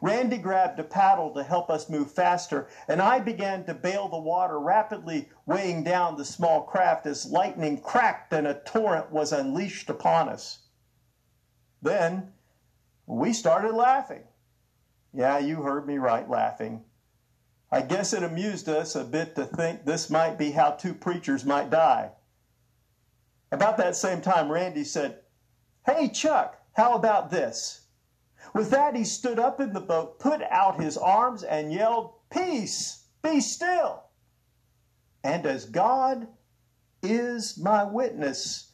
Randy 0.01 0.37
grabbed 0.37 0.79
a 0.79 0.83
paddle 0.83 1.33
to 1.33 1.43
help 1.43 1.69
us 1.69 1.89
move 1.89 2.11
faster, 2.11 2.67
and 2.87 3.01
I 3.01 3.19
began 3.19 3.65
to 3.65 3.73
bail 3.73 4.07
the 4.07 4.17
water, 4.17 4.59
rapidly 4.59 5.29
weighing 5.45 5.83
down 5.83 6.17
the 6.17 6.25
small 6.25 6.61
craft 6.61 7.05
as 7.05 7.25
lightning 7.25 7.79
cracked 7.79 8.33
and 8.33 8.47
a 8.47 8.61
torrent 8.65 9.11
was 9.11 9.31
unleashed 9.31 9.89
upon 9.89 10.29
us. 10.29 10.59
Then 11.81 12.33
we 13.05 13.33
started 13.33 13.73
laughing. 13.73 14.23
Yeah, 15.13 15.39
you 15.39 15.63
heard 15.63 15.87
me 15.87 15.97
right, 15.97 16.29
laughing. 16.29 16.83
I 17.71 17.81
guess 17.81 18.13
it 18.13 18.23
amused 18.23 18.69
us 18.69 18.95
a 18.95 19.03
bit 19.03 19.35
to 19.35 19.45
think 19.45 19.83
this 19.83 20.09
might 20.09 20.37
be 20.37 20.51
how 20.51 20.71
two 20.71 20.93
preachers 20.93 21.43
might 21.43 21.69
die. 21.69 22.11
About 23.51 23.77
that 23.77 23.95
same 23.95 24.21
time, 24.21 24.51
Randy 24.51 24.83
said, 24.83 25.19
Hey, 25.85 26.09
Chuck, 26.09 26.61
how 26.73 26.95
about 26.95 27.29
this? 27.29 27.86
With 28.53 28.69
that, 28.71 28.95
he 28.95 29.03
stood 29.03 29.39
up 29.39 29.59
in 29.59 29.73
the 29.73 29.81
boat, 29.81 30.19
put 30.19 30.41
out 30.43 30.81
his 30.81 30.97
arms, 30.97 31.43
and 31.43 31.71
yelled, 31.71 32.13
Peace, 32.29 33.05
be 33.21 33.39
still. 33.39 34.03
And 35.23 35.45
as 35.45 35.65
God 35.65 36.27
is 37.03 37.57
my 37.57 37.83
witness, 37.83 38.71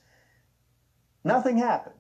nothing 1.24 1.58
happened. 1.58 1.96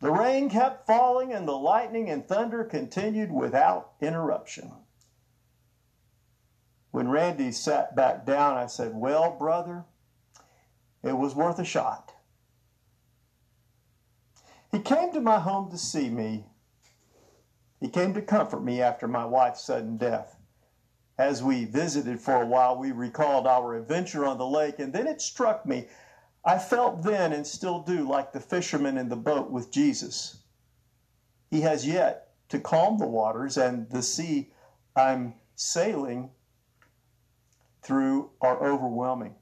The 0.00 0.10
rain 0.10 0.48
kept 0.48 0.86
falling, 0.86 1.32
and 1.32 1.46
the 1.46 1.52
lightning 1.52 2.08
and 2.08 2.26
thunder 2.26 2.64
continued 2.64 3.30
without 3.30 3.92
interruption. 4.00 4.72
When 6.90 7.08
Randy 7.08 7.52
sat 7.52 7.94
back 7.94 8.24
down, 8.24 8.56
I 8.56 8.66
said, 8.66 8.94
Well, 8.94 9.36
brother, 9.38 9.84
it 11.02 11.16
was 11.16 11.34
worth 11.34 11.58
a 11.58 11.64
shot. 11.64 12.12
He 14.72 14.80
came 14.80 15.12
to 15.12 15.20
my 15.20 15.38
home 15.38 15.70
to 15.70 15.78
see 15.78 16.08
me 16.08 16.46
he 17.80 17.88
came 17.88 18.12
to 18.14 18.22
comfort 18.22 18.62
me 18.62 18.82
after 18.82 19.08
my 19.08 19.24
wife's 19.24 19.64
sudden 19.64 19.96
death. 19.96 20.36
As 21.18 21.42
we 21.42 21.64
visited 21.64 22.20
for 22.20 22.42
a 22.42 22.46
while, 22.46 22.78
we 22.78 22.92
recalled 22.92 23.46
our 23.46 23.74
adventure 23.74 24.24
on 24.26 24.38
the 24.38 24.46
lake, 24.46 24.78
and 24.78 24.92
then 24.92 25.06
it 25.06 25.20
struck 25.20 25.66
me. 25.66 25.88
I 26.44 26.58
felt 26.58 27.02
then 27.02 27.32
and 27.32 27.46
still 27.46 27.80
do 27.80 28.08
like 28.08 28.32
the 28.32 28.40
fisherman 28.40 28.96
in 28.96 29.08
the 29.08 29.16
boat 29.16 29.50
with 29.50 29.70
Jesus. 29.70 30.42
He 31.50 31.62
has 31.62 31.86
yet 31.86 32.32
to 32.50 32.60
calm 32.60 32.98
the 32.98 33.06
waters, 33.06 33.56
and 33.56 33.88
the 33.90 34.02
sea 34.02 34.52
I'm 34.94 35.34
sailing 35.54 36.30
through 37.82 38.30
are 38.40 38.62
overwhelming. 38.62 39.34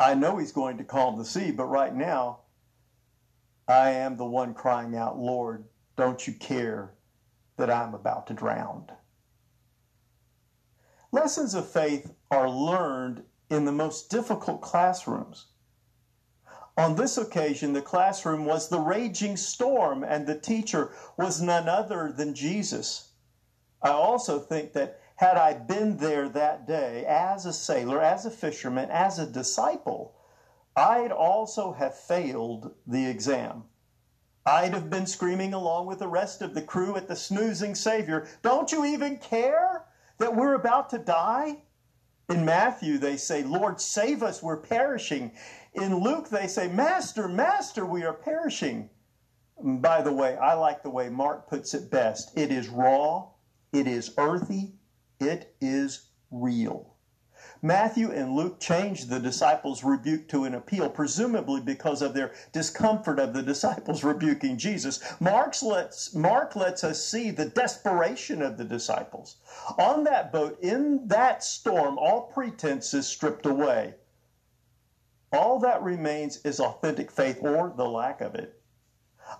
I 0.00 0.14
know 0.14 0.38
he's 0.38 0.52
going 0.52 0.78
to 0.78 0.84
calm 0.84 1.16
the 1.18 1.24
sea, 1.24 1.50
but 1.50 1.66
right 1.66 1.94
now, 1.94 2.40
I 3.68 3.90
am 3.90 4.16
the 4.16 4.26
one 4.26 4.52
crying 4.52 4.96
out, 4.96 5.18
Lord, 5.18 5.64
don't 5.96 6.26
you 6.26 6.32
care 6.34 6.94
that 7.56 7.70
I'm 7.70 7.94
about 7.94 8.26
to 8.28 8.34
drown? 8.34 8.90
Lessons 11.12 11.54
of 11.54 11.68
faith 11.68 12.12
are 12.30 12.50
learned 12.50 13.22
in 13.48 13.64
the 13.64 13.72
most 13.72 14.10
difficult 14.10 14.60
classrooms. 14.60 15.46
On 16.76 16.96
this 16.96 17.16
occasion, 17.16 17.72
the 17.72 17.82
classroom 17.82 18.44
was 18.44 18.68
the 18.68 18.80
raging 18.80 19.36
storm, 19.36 20.02
and 20.02 20.26
the 20.26 20.38
teacher 20.38 20.90
was 21.16 21.40
none 21.40 21.68
other 21.68 22.10
than 22.10 22.34
Jesus. 22.34 23.10
I 23.80 23.90
also 23.90 24.40
think 24.40 24.72
that 24.72 24.98
had 25.16 25.36
I 25.36 25.54
been 25.54 25.98
there 25.98 26.28
that 26.30 26.66
day 26.66 27.04
as 27.06 27.46
a 27.46 27.52
sailor, 27.52 28.00
as 28.00 28.26
a 28.26 28.30
fisherman, 28.30 28.90
as 28.90 29.20
a 29.20 29.26
disciple, 29.26 30.16
I'd 30.74 31.12
also 31.12 31.72
have 31.72 31.96
failed 31.96 32.74
the 32.84 33.06
exam. 33.06 33.64
I'd 34.46 34.74
have 34.74 34.90
been 34.90 35.06
screaming 35.06 35.54
along 35.54 35.86
with 35.86 36.00
the 36.00 36.08
rest 36.08 36.42
of 36.42 36.52
the 36.54 36.60
crew 36.60 36.96
at 36.96 37.08
the 37.08 37.16
snoozing 37.16 37.74
Savior, 37.74 38.26
Don't 38.42 38.70
you 38.72 38.84
even 38.84 39.16
care 39.16 39.86
that 40.18 40.36
we're 40.36 40.54
about 40.54 40.90
to 40.90 40.98
die? 40.98 41.62
In 42.28 42.44
Matthew, 42.44 42.98
they 42.98 43.16
say, 43.16 43.42
Lord, 43.42 43.80
save 43.80 44.22
us, 44.22 44.42
we're 44.42 44.58
perishing. 44.58 45.32
In 45.74 45.96
Luke, 45.96 46.28
they 46.28 46.46
say, 46.46 46.68
Master, 46.68 47.28
Master, 47.28 47.86
we 47.86 48.04
are 48.04 48.12
perishing. 48.12 48.90
By 49.62 50.02
the 50.02 50.12
way, 50.12 50.36
I 50.36 50.54
like 50.54 50.82
the 50.82 50.90
way 50.90 51.08
Mark 51.08 51.48
puts 51.48 51.74
it 51.74 51.90
best. 51.90 52.36
It 52.36 52.50
is 52.50 52.68
raw, 52.68 53.28
it 53.72 53.86
is 53.86 54.12
earthy, 54.18 54.74
it 55.20 55.54
is 55.60 56.10
real. 56.30 56.93
Matthew 57.64 58.10
and 58.10 58.36
Luke 58.36 58.60
changed 58.60 59.08
the 59.08 59.18
disciples' 59.18 59.82
rebuke 59.82 60.28
to 60.28 60.44
an 60.44 60.54
appeal, 60.54 60.90
presumably 60.90 61.62
because 61.62 62.02
of 62.02 62.12
their 62.12 62.34
discomfort 62.52 63.18
of 63.18 63.32
the 63.32 63.42
disciples 63.42 64.04
rebuking 64.04 64.58
Jesus. 64.58 65.02
Mark's 65.18 65.62
lets, 65.62 66.14
Mark 66.14 66.56
lets 66.56 66.84
us 66.84 67.02
see 67.02 67.30
the 67.30 67.46
desperation 67.46 68.42
of 68.42 68.58
the 68.58 68.66
disciples. 68.66 69.36
On 69.78 70.04
that 70.04 70.30
boat, 70.30 70.58
in 70.60 71.08
that 71.08 71.42
storm, 71.42 71.96
all 71.96 72.30
pretense 72.34 72.92
is 72.92 73.06
stripped 73.06 73.46
away. 73.46 73.94
All 75.32 75.58
that 75.60 75.82
remains 75.82 76.42
is 76.44 76.60
authentic 76.60 77.10
faith 77.10 77.38
or 77.40 77.72
the 77.74 77.88
lack 77.88 78.20
of 78.20 78.34
it. 78.34 78.60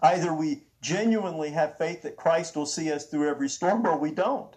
Either 0.01 0.33
we 0.33 0.67
genuinely 0.81 1.51
have 1.51 1.77
faith 1.77 2.01
that 2.01 2.17
Christ 2.17 2.57
will 2.57 2.65
see 2.65 2.91
us 2.91 3.05
through 3.05 3.29
every 3.29 3.51
storm 3.51 3.87
or 3.87 3.99
we 3.99 4.13
don't. 4.13 4.57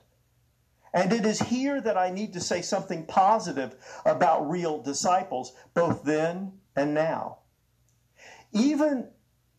And 0.93 1.11
it 1.11 1.25
is 1.25 1.39
here 1.39 1.81
that 1.81 1.97
I 1.97 2.09
need 2.09 2.33
to 2.33 2.39
say 2.39 2.61
something 2.61 3.05
positive 3.05 3.75
about 4.05 4.49
real 4.49 4.81
disciples, 4.81 5.53
both 5.73 6.03
then 6.03 6.53
and 6.75 6.93
now. 6.93 7.39
Even 8.53 9.09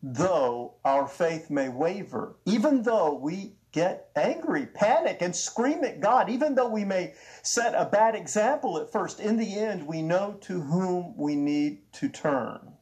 though 0.01 0.75
our 0.83 1.07
faith 1.07 1.49
may 1.49 1.69
waver, 1.69 2.35
even 2.45 2.81
though 2.83 3.13
we 3.13 3.53
get 3.71 4.09
angry, 4.15 4.65
panic, 4.65 5.21
and 5.21 5.35
scream 5.35 5.83
at 5.83 5.99
God, 5.99 6.29
even 6.29 6.55
though 6.55 6.69
we 6.69 6.83
may 6.83 7.13
set 7.43 7.75
a 7.75 7.85
bad 7.85 8.15
example 8.15 8.79
at 8.79 8.91
first, 8.91 9.19
in 9.19 9.37
the 9.37 9.59
end, 9.59 9.85
we 9.85 10.01
know 10.01 10.37
to 10.41 10.61
whom 10.61 11.15
we 11.15 11.35
need 11.35 11.91
to 11.93 12.09
turn. 12.09 12.73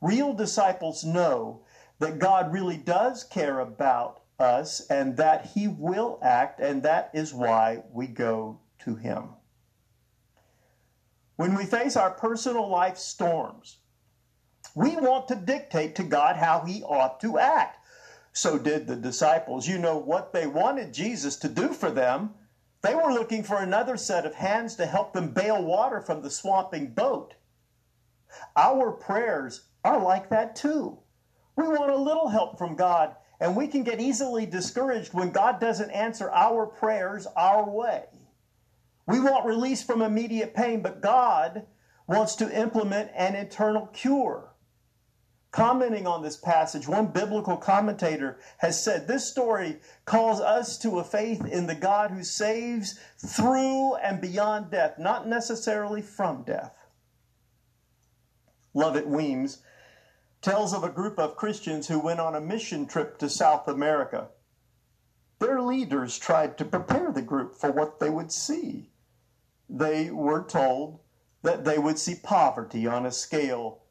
Real 0.00 0.32
disciples 0.32 1.04
know 1.04 1.60
that 1.98 2.18
God 2.18 2.50
really 2.50 2.78
does 2.78 3.22
care 3.24 3.60
about 3.60 4.20
us 4.40 4.80
and 4.88 5.16
that 5.16 5.46
he 5.46 5.68
will 5.68 6.18
act, 6.22 6.60
and 6.60 6.82
that 6.82 7.10
is 7.12 7.34
why 7.34 7.82
we 7.92 8.06
go 8.06 8.60
to 8.80 8.96
him. 8.96 9.30
When 11.36 11.54
we 11.54 11.64
face 11.64 11.96
our 11.96 12.10
personal 12.10 12.68
life 12.68 12.98
storms, 12.98 13.78
we 14.74 14.96
want 14.96 15.28
to 15.28 15.34
dictate 15.34 15.94
to 15.96 16.02
God 16.02 16.36
how 16.36 16.60
he 16.66 16.82
ought 16.82 17.20
to 17.20 17.38
act. 17.38 17.78
So 18.32 18.58
did 18.58 18.86
the 18.86 18.96
disciples. 18.96 19.66
You 19.66 19.78
know 19.78 19.96
what 19.96 20.32
they 20.32 20.46
wanted 20.46 20.94
Jesus 20.94 21.36
to 21.36 21.48
do 21.48 21.72
for 21.72 21.90
them. 21.90 22.34
They 22.82 22.94
were 22.94 23.12
looking 23.12 23.42
for 23.42 23.58
another 23.58 23.96
set 23.96 24.24
of 24.24 24.34
hands 24.34 24.76
to 24.76 24.86
help 24.86 25.12
them 25.12 25.32
bail 25.32 25.62
water 25.62 26.00
from 26.00 26.22
the 26.22 26.30
swamping 26.30 26.92
boat. 26.92 27.34
Our 28.56 28.92
prayers 28.92 29.62
are 29.84 30.00
like 30.00 30.30
that 30.30 30.54
too. 30.56 30.98
We 31.56 31.66
want 31.66 31.90
a 31.90 31.96
little 31.96 32.28
help 32.28 32.58
from 32.58 32.76
God 32.76 33.16
and 33.40 33.56
we 33.56 33.66
can 33.66 33.82
get 33.82 34.00
easily 34.00 34.44
discouraged 34.44 35.14
when 35.14 35.30
God 35.30 35.60
doesn't 35.60 35.90
answer 35.90 36.30
our 36.30 36.66
prayers 36.66 37.26
our 37.36 37.68
way. 37.68 38.04
We 39.06 39.18
want 39.18 39.46
release 39.46 39.82
from 39.82 40.02
immediate 40.02 40.54
pain, 40.54 40.82
but 40.82 41.00
God 41.00 41.66
wants 42.06 42.36
to 42.36 42.60
implement 42.60 43.10
an 43.14 43.34
eternal 43.34 43.86
cure. 43.86 44.54
Commenting 45.52 46.06
on 46.06 46.22
this 46.22 46.36
passage, 46.36 46.86
one 46.86 47.08
biblical 47.08 47.56
commentator 47.56 48.38
has 48.58 48.80
said 48.80 49.08
this 49.08 49.28
story 49.28 49.80
calls 50.04 50.40
us 50.40 50.78
to 50.78 51.00
a 51.00 51.04
faith 51.04 51.44
in 51.44 51.66
the 51.66 51.74
God 51.74 52.12
who 52.12 52.22
saves 52.22 53.00
through 53.18 53.96
and 53.96 54.20
beyond 54.20 54.70
death, 54.70 54.96
not 54.98 55.26
necessarily 55.26 56.02
from 56.02 56.44
death. 56.44 56.86
Lovett 58.74 59.08
Weems 59.08 59.58
tells 60.42 60.72
of 60.72 60.82
a 60.82 60.90
group 60.90 61.18
of 61.18 61.36
Christians 61.36 61.88
who 61.88 61.98
went 61.98 62.20
on 62.20 62.34
a 62.34 62.40
mission 62.40 62.86
trip 62.86 63.18
to 63.18 63.28
South 63.28 63.68
America. 63.68 64.28
Their 65.38 65.60
leaders 65.60 66.18
tried 66.18 66.58
to 66.58 66.64
prepare 66.64 67.12
the 67.12 67.22
group 67.22 67.54
for 67.54 67.70
what 67.70 68.00
they 68.00 68.10
would 68.10 68.32
see. 68.32 68.90
They 69.68 70.10
were 70.10 70.44
told 70.44 71.00
that 71.42 71.64
they 71.64 71.78
would 71.78 71.98
see 71.98 72.14
poverty 72.14 72.86
on 72.86 73.06
a 73.06 73.12
scale 73.12 73.82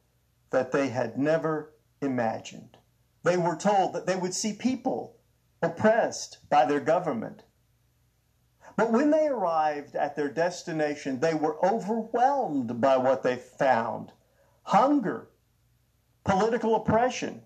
that 0.50 0.72
they 0.72 0.90
had 0.90 1.18
never 1.18 1.74
imagined. 2.02 2.78
They 3.24 3.38
were 3.38 3.56
told 3.56 3.94
that 3.94 4.06
they 4.06 4.16
would 4.16 4.34
see 4.34 4.54
people 4.54 5.18
oppressed 5.62 6.38
by 6.50 6.66
their 6.66 6.80
government. 6.80 7.44
But 8.76 8.92
when 8.92 9.12
they 9.12 9.28
arrived 9.28 9.96
at 9.96 10.16
their 10.16 10.30
destination, 10.30 11.20
they 11.20 11.34
were 11.34 11.64
overwhelmed 11.66 12.80
by 12.80 12.98
what 12.98 13.24
they 13.24 13.36
found 13.36 14.14
hunger, 14.64 15.29
political 16.24 16.76
oppression, 16.76 17.44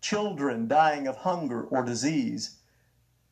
children 0.00 0.68
dying 0.68 1.06
of 1.06 1.16
hunger 1.16 1.64
or 1.64 1.84
disease. 1.84 2.58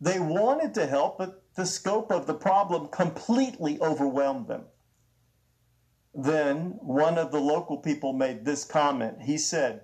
They 0.00 0.18
wanted 0.18 0.74
to 0.74 0.86
help, 0.86 1.18
but 1.18 1.42
the 1.54 1.66
scope 1.66 2.10
of 2.10 2.26
the 2.26 2.34
problem 2.34 2.88
completely 2.88 3.80
overwhelmed 3.80 4.48
them. 4.48 4.64
Then 6.14 6.78
one 6.80 7.18
of 7.18 7.30
the 7.30 7.40
local 7.40 7.78
people 7.78 8.12
made 8.12 8.44
this 8.44 8.64
comment. 8.64 9.22
He 9.22 9.38
said, 9.38 9.82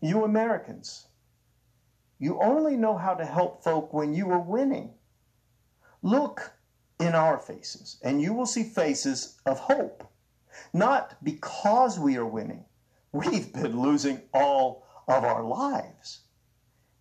You 0.00 0.24
Americans, 0.24 1.06
you 2.18 2.40
only 2.40 2.76
know 2.76 2.96
how 2.96 3.14
to 3.14 3.24
help 3.24 3.64
folk 3.64 3.92
when 3.92 4.14
you 4.14 4.30
are 4.30 4.40
winning. 4.40 4.94
Look 6.02 6.52
in 7.00 7.14
our 7.14 7.38
faces, 7.38 7.98
and 8.02 8.20
you 8.20 8.32
will 8.32 8.46
see 8.46 8.62
faces 8.62 9.40
of 9.44 9.58
hope, 9.58 10.08
not 10.72 11.16
because 11.22 11.98
we 11.98 12.16
are 12.16 12.26
winning, 12.26 12.64
we've 13.12 13.52
been 13.52 13.80
losing 13.80 14.22
all 14.32 14.86
of 15.06 15.24
our 15.24 15.44
lives. 15.44 16.20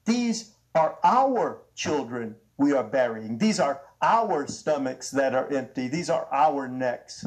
These 0.06 0.52
are 0.76 0.98
our 1.04 1.62
children 1.76 2.36
we 2.58 2.74
are 2.74 2.84
burying. 2.84 3.38
These 3.38 3.60
are 3.60 3.82
our 4.02 4.48
stomachs 4.48 5.12
that 5.12 5.34
are 5.34 5.52
empty. 5.52 5.88
These 5.88 6.10
are 6.10 6.28
our 6.32 6.68
necks 6.68 7.26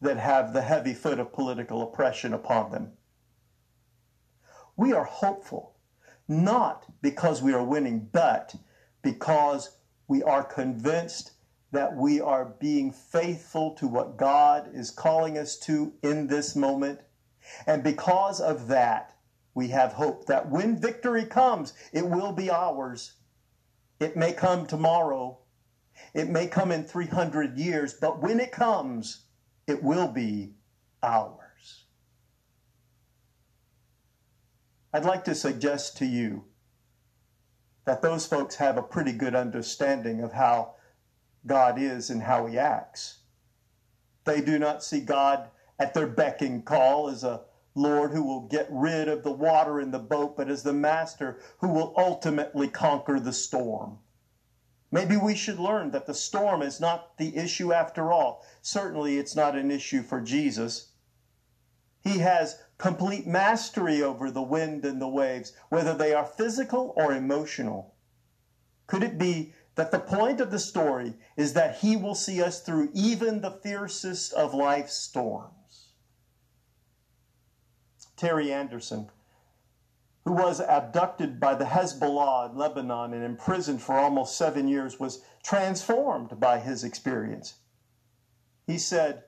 that 0.00 0.18
have 0.18 0.52
the 0.52 0.62
heavy 0.62 0.94
foot 0.94 1.18
of 1.18 1.32
political 1.32 1.82
oppression 1.82 2.34
upon 2.34 2.70
them. 2.70 2.92
We 4.76 4.92
are 4.92 5.04
hopeful, 5.04 5.74
not 6.28 6.84
because 7.02 7.42
we 7.42 7.52
are 7.52 7.64
winning, 7.64 8.08
but 8.12 8.54
because 9.02 9.76
we 10.06 10.22
are 10.22 10.44
convinced 10.44 11.32
that 11.72 11.96
we 11.96 12.20
are 12.20 12.44
being 12.60 12.92
faithful 12.92 13.72
to 13.74 13.86
what 13.86 14.16
God 14.16 14.70
is 14.72 14.90
calling 14.90 15.36
us 15.36 15.58
to 15.60 15.92
in 16.02 16.26
this 16.26 16.56
moment 16.56 17.00
and 17.66 17.82
because 17.82 18.40
of 18.40 18.68
that, 18.68 19.14
we 19.54 19.68
have 19.68 19.92
hope 19.92 20.26
that 20.26 20.48
when 20.48 20.80
victory 20.80 21.24
comes, 21.24 21.72
it 21.92 22.06
will 22.06 22.32
be 22.32 22.50
ours. 22.50 23.14
It 24.00 24.16
may 24.16 24.32
come 24.32 24.66
tomorrow. 24.66 25.38
It 26.14 26.28
may 26.28 26.46
come 26.46 26.70
in 26.70 26.84
300 26.84 27.58
years, 27.58 27.94
but 27.94 28.22
when 28.22 28.38
it 28.38 28.52
comes, 28.52 29.24
it 29.66 29.82
will 29.82 30.08
be 30.08 30.54
ours. 31.02 31.84
I'd 34.92 35.04
like 35.04 35.24
to 35.24 35.34
suggest 35.34 35.96
to 35.98 36.06
you 36.06 36.44
that 37.84 38.02
those 38.02 38.26
folks 38.26 38.56
have 38.56 38.76
a 38.76 38.82
pretty 38.82 39.12
good 39.12 39.34
understanding 39.34 40.22
of 40.22 40.32
how 40.32 40.74
God 41.46 41.78
is 41.78 42.10
and 42.10 42.22
how 42.22 42.46
he 42.46 42.58
acts. 42.58 43.18
They 44.24 44.40
do 44.40 44.58
not 44.58 44.84
see 44.84 45.00
God 45.00 45.50
at 45.78 45.94
their 45.94 46.06
beck 46.06 46.42
and 46.42 46.64
call 46.64 47.08
as 47.08 47.24
a 47.24 47.42
Lord 47.74 48.10
who 48.10 48.24
will 48.24 48.48
get 48.48 48.66
rid 48.70 49.08
of 49.08 49.22
the 49.22 49.30
water 49.30 49.80
in 49.80 49.92
the 49.92 49.98
boat, 49.98 50.36
but 50.36 50.50
as 50.50 50.62
the 50.62 50.72
master 50.72 51.38
who 51.60 51.68
will 51.68 51.94
ultimately 51.96 52.68
conquer 52.68 53.20
the 53.20 53.32
storm. 53.32 53.98
Maybe 54.90 55.16
we 55.16 55.34
should 55.34 55.58
learn 55.58 55.90
that 55.90 56.06
the 56.06 56.14
storm 56.14 56.62
is 56.62 56.80
not 56.80 57.18
the 57.18 57.36
issue 57.36 57.72
after 57.72 58.10
all. 58.10 58.44
Certainly, 58.62 59.18
it's 59.18 59.36
not 59.36 59.54
an 59.54 59.70
issue 59.70 60.02
for 60.02 60.20
Jesus. 60.20 60.92
He 62.00 62.18
has 62.18 62.58
complete 62.78 63.26
mastery 63.26 64.02
over 64.02 64.30
the 64.30 64.42
wind 64.42 64.84
and 64.84 65.00
the 65.00 65.08
waves, 65.08 65.52
whether 65.68 65.94
they 65.94 66.14
are 66.14 66.24
physical 66.24 66.94
or 66.96 67.12
emotional. 67.12 67.94
Could 68.86 69.02
it 69.02 69.18
be 69.18 69.52
that 69.74 69.90
the 69.90 69.98
point 69.98 70.40
of 70.40 70.50
the 70.50 70.58
story 70.58 71.14
is 71.36 71.52
that 71.52 71.78
he 71.78 71.96
will 71.96 72.14
see 72.14 72.42
us 72.42 72.62
through 72.62 72.90
even 72.94 73.42
the 73.42 73.60
fiercest 73.62 74.32
of 74.32 74.54
life's 74.54 74.94
storms? 74.94 75.57
Terry 78.18 78.52
Anderson, 78.52 79.08
who 80.24 80.32
was 80.32 80.60
abducted 80.60 81.38
by 81.38 81.54
the 81.54 81.64
Hezbollah 81.64 82.50
in 82.50 82.58
Lebanon 82.58 83.14
and 83.14 83.24
imprisoned 83.24 83.80
for 83.80 83.96
almost 83.96 84.36
seven 84.36 84.66
years, 84.66 84.98
was 84.98 85.22
transformed 85.42 86.38
by 86.40 86.58
his 86.58 86.82
experience. 86.82 87.60
He 88.66 88.76
said, 88.76 89.22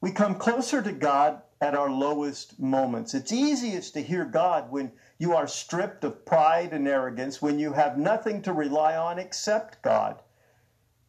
We 0.00 0.12
come 0.12 0.36
closer 0.36 0.80
to 0.80 0.92
God 0.92 1.42
at 1.60 1.74
our 1.74 1.90
lowest 1.90 2.60
moments. 2.60 3.14
It's 3.14 3.32
easiest 3.32 3.94
to 3.94 4.02
hear 4.02 4.24
God 4.24 4.70
when 4.70 4.92
you 5.18 5.34
are 5.34 5.48
stripped 5.48 6.04
of 6.04 6.24
pride 6.24 6.72
and 6.72 6.86
arrogance, 6.86 7.42
when 7.42 7.58
you 7.58 7.72
have 7.72 7.98
nothing 7.98 8.42
to 8.42 8.52
rely 8.52 8.96
on 8.96 9.18
except 9.18 9.82
God. 9.82 10.22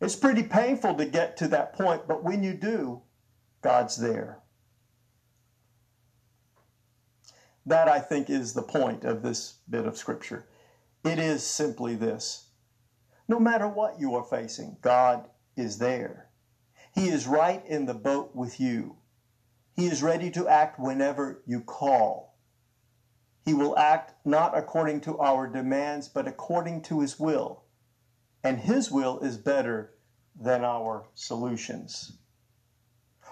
It's 0.02 0.16
pretty 0.16 0.44
painful 0.44 0.96
to 0.96 1.06
get 1.06 1.38
to 1.38 1.48
that 1.50 1.74
point, 1.74 2.08
but 2.08 2.24
when 2.24 2.44
you 2.44 2.54
do, 2.54 3.02
God's 3.62 3.98
there. 3.98 4.40
That, 7.68 7.90
I 7.90 8.00
think, 8.00 8.30
is 8.30 8.54
the 8.54 8.62
point 8.62 9.04
of 9.04 9.22
this 9.22 9.60
bit 9.70 9.86
of 9.86 9.98
Scripture. 9.98 10.48
It 11.04 11.20
is 11.20 11.44
simply 11.44 11.96
this 11.96 12.48
no 13.28 13.40
matter 13.40 13.68
what 13.68 14.00
you 14.00 14.16
are 14.16 14.24
facing, 14.24 14.78
God 14.82 15.30
is 15.58 15.80
there. 15.80 16.30
He 16.96 17.10
is 17.10 17.28
right 17.28 17.62
in 17.66 17.86
the 17.86 17.94
boat 17.94 18.34
with 18.34 18.58
you. 18.60 18.96
He 19.76 19.88
is 19.88 20.02
ready 20.02 20.32
to 20.32 20.48
act 20.48 20.80
whenever 20.80 21.44
you 21.46 21.60
call. 21.60 22.38
He 23.44 23.54
will 23.54 23.78
act 23.78 24.14
not 24.26 24.58
according 24.58 25.02
to 25.02 25.20
our 25.20 25.46
demands, 25.46 26.08
but 26.08 26.26
according 26.26 26.84
to 26.84 27.02
His 27.02 27.20
will. 27.20 27.66
And 28.44 28.60
His 28.60 28.90
will 28.90 29.20
is 29.20 29.38
better 29.38 29.94
than 30.40 30.64
our 30.64 31.08
solutions. 31.16 32.18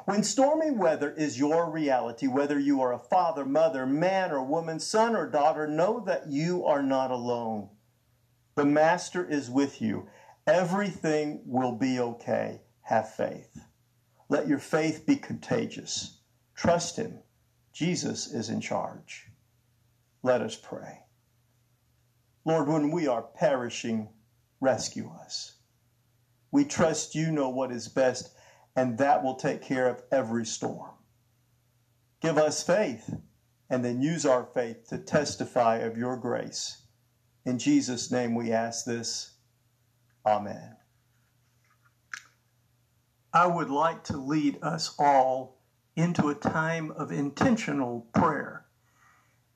When 0.06 0.22
stormy 0.22 0.70
weather 0.70 1.12
is 1.12 1.40
your 1.40 1.70
reality, 1.70 2.28
whether 2.28 2.60
you 2.60 2.80
are 2.82 2.94
a 2.94 3.00
father, 3.00 3.44
mother, 3.44 3.88
man 3.88 4.32
or 4.32 4.44
woman, 4.44 4.80
son 4.80 5.16
or 5.16 5.28
daughter, 5.28 5.68
know 5.68 6.00
that 6.02 6.28
you 6.28 6.64
are 6.66 6.84
not 6.84 7.10
alone. 7.10 7.70
The 8.54 8.66
Master 8.66 9.28
is 9.28 9.50
with 9.50 9.82
you. 9.82 10.08
Everything 10.46 11.42
will 11.48 11.72
be 11.72 12.00
okay. 12.00 12.62
Have 12.82 13.16
faith. 13.16 13.66
Let 14.30 14.48
your 14.48 14.60
faith 14.60 15.08
be 15.08 15.16
contagious. 15.16 16.20
Trust 16.56 16.98
Him. 16.98 17.20
Jesus 17.74 18.32
is 18.32 18.50
in 18.50 18.62
charge. 18.62 19.26
Let 20.22 20.42
us 20.42 20.56
pray. 20.56 21.00
Lord, 22.46 22.68
when 22.68 22.92
we 22.92 23.08
are 23.08 23.24
perishing, 23.24 24.10
rescue 24.62 25.10
us. 25.20 25.56
We 26.52 26.64
trust 26.64 27.16
you 27.16 27.32
know 27.32 27.50
what 27.50 27.72
is 27.72 27.88
best, 27.88 28.35
and 28.76 28.98
that 28.98 29.24
will 29.24 29.36
take 29.36 29.62
care 29.62 29.88
of 29.88 30.02
every 30.12 30.46
storm. 30.46 30.92
Give 32.22 32.38
us 32.38 32.64
faith, 32.64 33.14
and 33.70 33.84
then 33.84 34.02
use 34.02 34.26
our 34.26 34.44
faith 34.44 34.88
to 34.90 34.98
testify 34.98 35.78
of 35.78 35.98
your 35.98 36.18
grace. 36.18 36.84
In 37.46 37.60
Jesus' 37.60 38.12
name 38.12 38.36
we 38.36 38.52
ask 38.52 38.86
this. 38.86 39.32
Amen. 40.26 40.76
I 43.34 43.48
would 43.48 43.70
like 43.70 44.04
to 44.06 44.18
lead 44.18 44.58
us 44.62 44.96
all 44.98 45.62
into 45.96 46.30
a 46.30 46.36
time 46.36 46.92
of 46.92 47.12
intentional 47.12 48.08
prayer. 48.14 48.66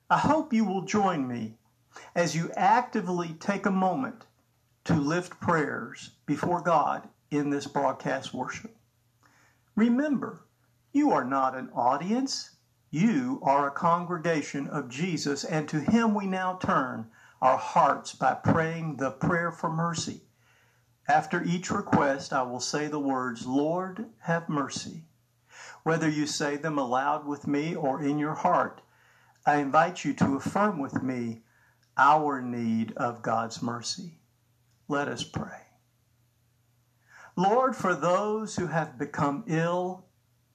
I 0.10 0.18
hope 0.18 0.54
you 0.54 0.66
will 0.66 0.82
join 0.82 1.28
me 1.28 1.58
as 2.16 2.36
you 2.36 2.52
actively 2.56 3.34
take 3.40 3.66
a 3.66 3.72
moment 3.72 4.26
to 4.86 4.96
lift 4.96 5.40
prayers 5.40 6.12
before 6.26 6.62
God 6.62 7.08
in 7.32 7.50
this 7.50 7.68
broadcast 7.68 8.34
worship. 8.34 8.76
Remember, 9.80 10.44
you 10.92 11.12
are 11.12 11.24
not 11.24 11.56
an 11.56 11.70
audience, 11.74 12.58
you 12.92 13.40
are 13.42 13.66
a 13.66 13.72
congregation 13.72 14.68
of 14.68 14.90
Jesus, 14.90 15.46
and 15.46 15.70
to 15.70 15.80
Him 15.80 16.14
we 16.14 16.26
now 16.26 16.58
turn 16.58 17.10
our 17.42 17.58
hearts 17.58 18.14
by 18.14 18.34
praying 18.34 18.98
the 18.98 19.12
prayer 19.12 19.54
for 19.54 19.70
mercy. 19.72 20.24
After 21.08 21.42
each 21.42 21.72
request, 21.72 22.34
I 22.34 22.42
will 22.42 22.60
say 22.60 22.88
the 22.88 23.00
words, 23.00 23.48
Lord, 23.48 24.08
have 24.24 24.50
mercy 24.50 25.06
whether 25.84 26.10
you 26.10 26.28
say 26.28 26.58
them 26.58 26.78
aloud 26.78 27.26
with 27.26 27.48
me 27.48 27.74
or 27.74 28.04
in 28.04 28.20
your 28.20 28.36
heart. 28.36 28.82
I 29.46 29.60
invite 29.60 30.04
you 30.04 30.14
to 30.16 30.36
affirm 30.36 30.80
with 30.80 31.02
me 31.02 31.44
our 31.98 32.42
need 32.42 32.92
of 32.98 33.22
God's 33.22 33.62
mercy. 33.62 34.20
Let 34.90 35.08
us 35.08 35.24
pray. 35.24 35.69
Lord, 37.40 37.74
for 37.74 37.96
those 37.96 38.58
who 38.58 38.68
have 38.68 39.00
become 39.00 39.46
ill 39.48 40.04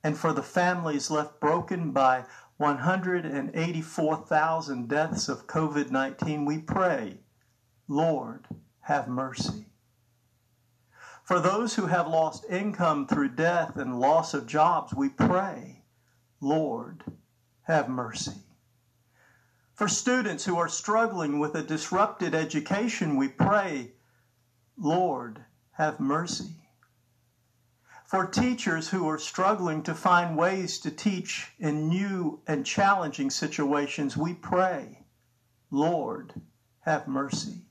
and 0.02 0.18
for 0.18 0.34
the 0.34 0.42
families 0.42 1.10
left 1.10 1.40
broken 1.40 1.92
by 1.92 2.26
184,000 2.58 4.86
deaths 4.86 5.30
of 5.30 5.46
COVID 5.46 5.90
19, 5.90 6.44
we 6.44 6.58
pray, 6.58 7.20
Lord, 7.88 8.48
have 8.80 9.08
mercy. 9.08 9.64
For 11.22 11.40
those 11.40 11.74
who 11.74 11.86
have 11.86 12.06
lost 12.06 12.44
income 12.50 13.06
through 13.06 13.30
death 13.30 13.78
and 13.78 13.98
loss 13.98 14.34
of 14.34 14.46
jobs, 14.46 14.92
we 14.92 15.08
pray, 15.08 15.84
Lord, 16.42 17.02
have 17.62 17.88
mercy. 17.88 18.42
For 19.72 19.88
students 19.88 20.44
who 20.44 20.58
are 20.58 20.68
struggling 20.68 21.38
with 21.38 21.54
a 21.54 21.62
disrupted 21.62 22.34
education, 22.34 23.16
we 23.16 23.28
pray, 23.28 23.92
Lord, 24.76 25.46
have 25.72 25.98
mercy. 25.98 26.63
For 28.04 28.26
teachers 28.26 28.90
who 28.90 29.08
are 29.08 29.18
struggling 29.18 29.82
to 29.84 29.94
find 29.94 30.36
ways 30.36 30.78
to 30.80 30.90
teach 30.90 31.52
in 31.58 31.88
new 31.88 32.42
and 32.46 32.64
challenging 32.66 33.30
situations, 33.30 34.14
we 34.14 34.34
pray, 34.34 35.04
Lord, 35.70 36.34
have 36.80 37.08
mercy. 37.08 37.66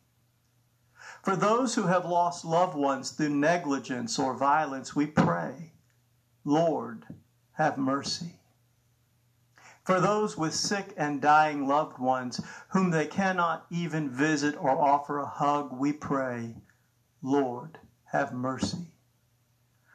For 1.21 1.35
those 1.35 1.75
who 1.75 1.83
have 1.83 2.05
lost 2.05 2.43
loved 2.43 2.75
ones 2.75 3.11
through 3.11 3.29
negligence 3.29 4.17
or 4.17 4.33
violence, 4.33 4.95
we 4.95 5.05
pray, 5.05 5.73
Lord, 6.43 7.05
have 7.53 7.77
mercy. 7.77 8.39
For 9.83 10.01
those 10.01 10.35
with 10.35 10.55
sick 10.55 10.93
and 10.97 11.21
dying 11.21 11.67
loved 11.67 11.99
ones 11.99 12.41
whom 12.69 12.89
they 12.89 13.05
cannot 13.05 13.67
even 13.69 14.09
visit 14.09 14.55
or 14.57 14.71
offer 14.71 15.19
a 15.19 15.27
hug, 15.27 15.71
we 15.71 15.93
pray, 15.93 16.55
Lord, 17.21 17.77
have 18.05 18.33
mercy. 18.33 18.92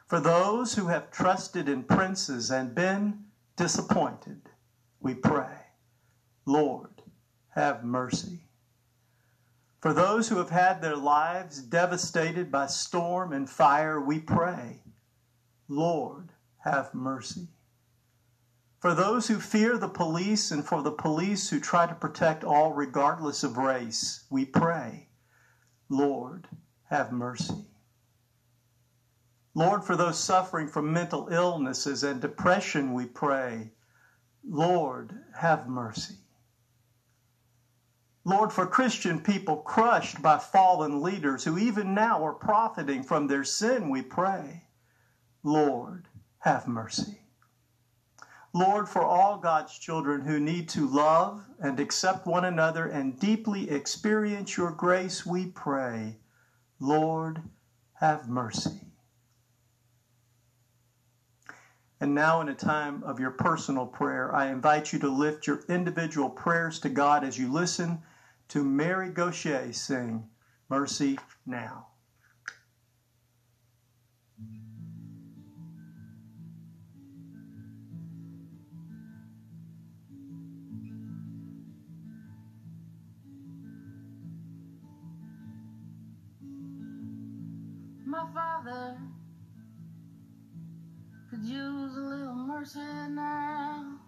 For 0.09 0.19
those 0.19 0.73
who 0.73 0.87
have 0.87 1.11
trusted 1.11 1.69
in 1.69 1.83
princes 1.83 2.49
and 2.49 2.73
been 2.73 3.25
disappointed, 3.55 4.41
we 4.99 5.13
pray, 5.13 5.67
Lord, 6.47 7.03
have 7.49 7.83
mercy. 7.83 8.49
For 9.79 9.93
those 9.93 10.27
who 10.27 10.37
have 10.39 10.49
had 10.49 10.81
their 10.81 10.95
lives 10.95 11.61
devastated 11.61 12.51
by 12.51 12.65
storm 12.65 13.31
and 13.31 13.47
fire, 13.47 14.01
we 14.01 14.17
pray, 14.17 14.81
Lord, 15.67 16.31
have 16.63 16.95
mercy. 16.95 17.49
For 18.79 18.95
those 18.95 19.27
who 19.27 19.39
fear 19.39 19.77
the 19.77 19.87
police 19.87 20.49
and 20.49 20.65
for 20.65 20.81
the 20.81 20.91
police 20.91 21.51
who 21.51 21.59
try 21.59 21.85
to 21.85 21.93
protect 21.93 22.43
all 22.43 22.73
regardless 22.73 23.43
of 23.43 23.57
race, 23.57 24.25
we 24.31 24.43
pray, 24.43 25.09
Lord, 25.87 26.47
have 26.85 27.11
mercy. 27.11 27.68
Lord, 29.55 29.83
for 29.83 29.95
those 29.95 30.19
suffering 30.19 30.67
from 30.67 30.93
mental 30.93 31.27
illnesses 31.29 32.03
and 32.03 32.21
depression, 32.21 32.93
we 32.93 33.05
pray, 33.05 33.71
Lord, 34.43 35.13
have 35.35 35.67
mercy. 35.67 36.15
Lord, 38.25 38.53
for 38.53 38.67
Christian 38.67 39.19
people 39.19 39.57
crushed 39.57 40.21
by 40.21 40.37
fallen 40.37 41.01
leaders 41.01 41.43
who 41.43 41.57
even 41.57 41.95
now 41.95 42.23
are 42.23 42.33
profiting 42.33 43.01
from 43.01 43.27
their 43.27 43.43
sin, 43.43 43.89
we 43.89 44.01
pray, 44.01 44.63
Lord, 45.43 46.07
have 46.39 46.67
mercy. 46.67 47.19
Lord, 48.53 48.89
for 48.89 49.03
all 49.03 49.37
God's 49.37 49.77
children 49.77 50.21
who 50.21 50.39
need 50.39 50.69
to 50.69 50.87
love 50.87 51.43
and 51.59 51.79
accept 51.79 52.25
one 52.25 52.45
another 52.45 52.87
and 52.87 53.19
deeply 53.19 53.69
experience 53.69 54.57
your 54.57 54.71
grace, 54.71 55.25
we 55.25 55.47
pray, 55.47 56.17
Lord, 56.79 57.41
have 57.93 58.27
mercy. 58.27 58.88
And 62.01 62.15
now, 62.15 62.39
in 62.39 62.47
a 62.47 62.55
time 62.55 63.03
of 63.03 63.19
your 63.19 63.31
personal 63.31 63.85
prayer, 63.85 64.33
I 64.33 64.47
invite 64.47 64.93
you 64.93 64.99
to 64.99 65.09
lift 65.09 65.47
your 65.47 65.63
individual 65.67 66.29
prayers 66.29 66.79
to 66.79 66.89
God 66.89 67.25
as 67.25 67.37
you 67.37 67.51
listen 67.51 68.01
to 68.49 68.63
Mary 68.63 69.09
Gauthier 69.09 69.73
sing 69.73 70.29
Mercy 70.69 71.19
Now. 71.45 71.87
My 88.05 88.25
father 88.33 88.97
could 91.29 91.43
use 91.43 91.95
a 91.95 91.99
little 91.99 92.33
mercy 92.33 92.79
now. 93.09 93.99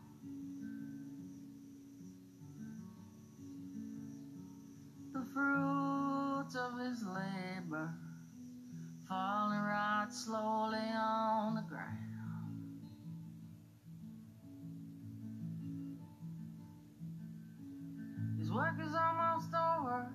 The 5.13 5.23
fruits 5.31 6.55
of 6.55 6.79
his 6.79 7.03
labor 7.03 7.93
falling 9.07 9.59
right 9.59 10.07
slowly 10.09 10.79
on 10.95 11.55
the 11.55 11.61
ground. 11.61 11.97
His 18.39 18.51
work 18.51 18.75
is 18.81 18.95
almost 18.95 19.53
over. 19.53 20.07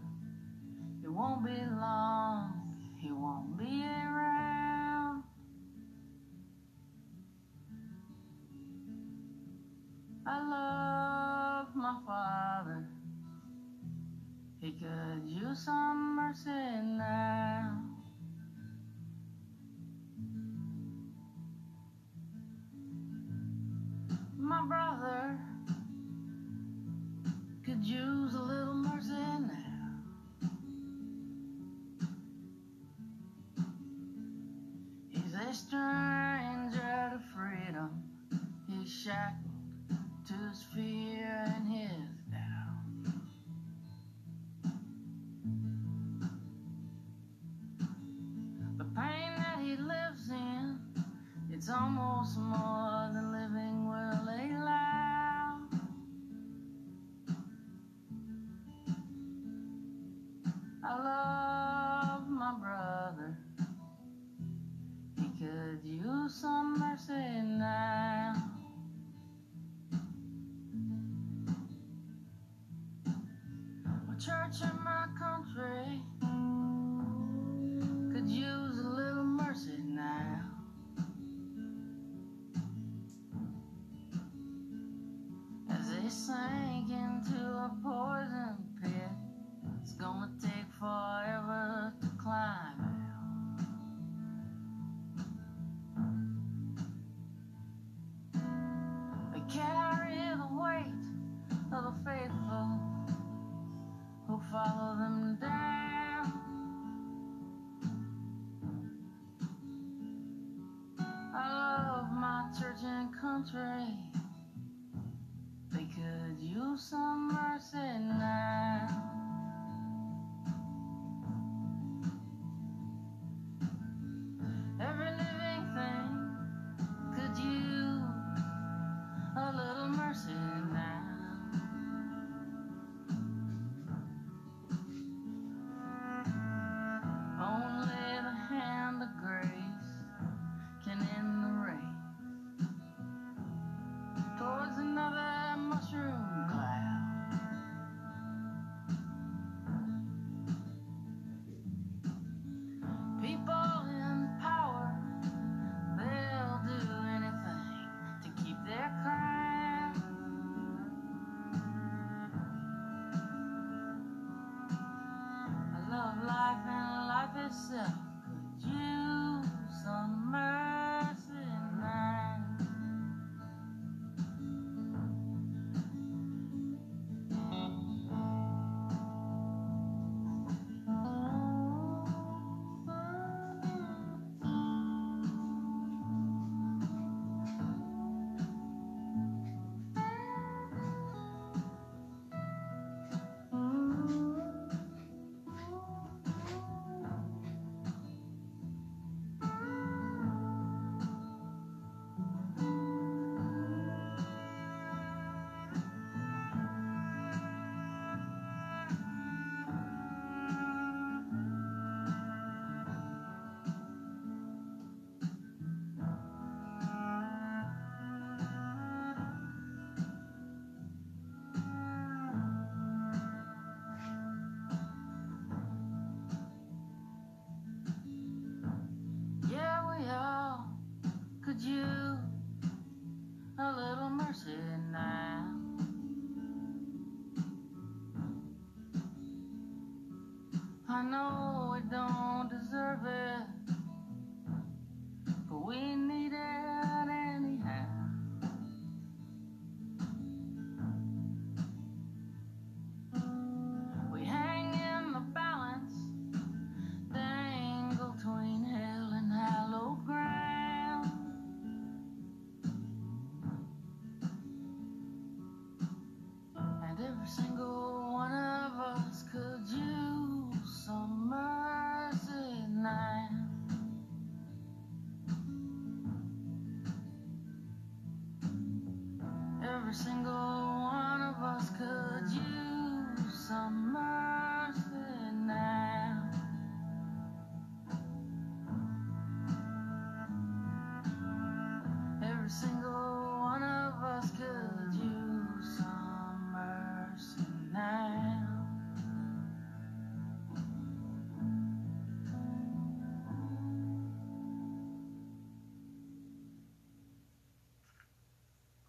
It 1.05 1.09
won't 1.09 1.45
be 1.45 1.53
long. 1.79 2.75
He 2.99 3.12
won't 3.12 3.57
be 3.57 3.85
around. 3.85 4.15
I 10.28 10.40
love 10.40 11.68
my 11.76 11.96
father. 12.04 12.84
He 14.60 14.72
could 14.72 15.22
use 15.24 15.64
some 15.64 16.16
mercy 16.16 16.50
now. 16.50 17.80
My 24.36 24.62
brother 24.66 25.38
could 27.64 27.84
use 27.84 28.34
a 28.34 28.40
little 28.40 28.74
mercy 28.74 29.12
now. 29.12 29.62
He's 35.08 35.34
a 35.34 35.54
stranger 35.54 37.12
to 37.12 37.20
freedom. 37.32 38.02
He's 38.68 38.92
shackled 38.92 39.45
to 40.26 40.34
his 40.34 40.62
fear 40.74 41.44
and 41.54 41.68
his 41.68 41.90
doubt. 42.32 43.12
The 48.78 48.84
pain 48.86 49.30
that 49.38 49.60
he 49.60 49.76
lives 49.76 50.30
in, 50.30 50.80
it's 51.52 51.68
almost 51.68 52.38
more 52.38 52.65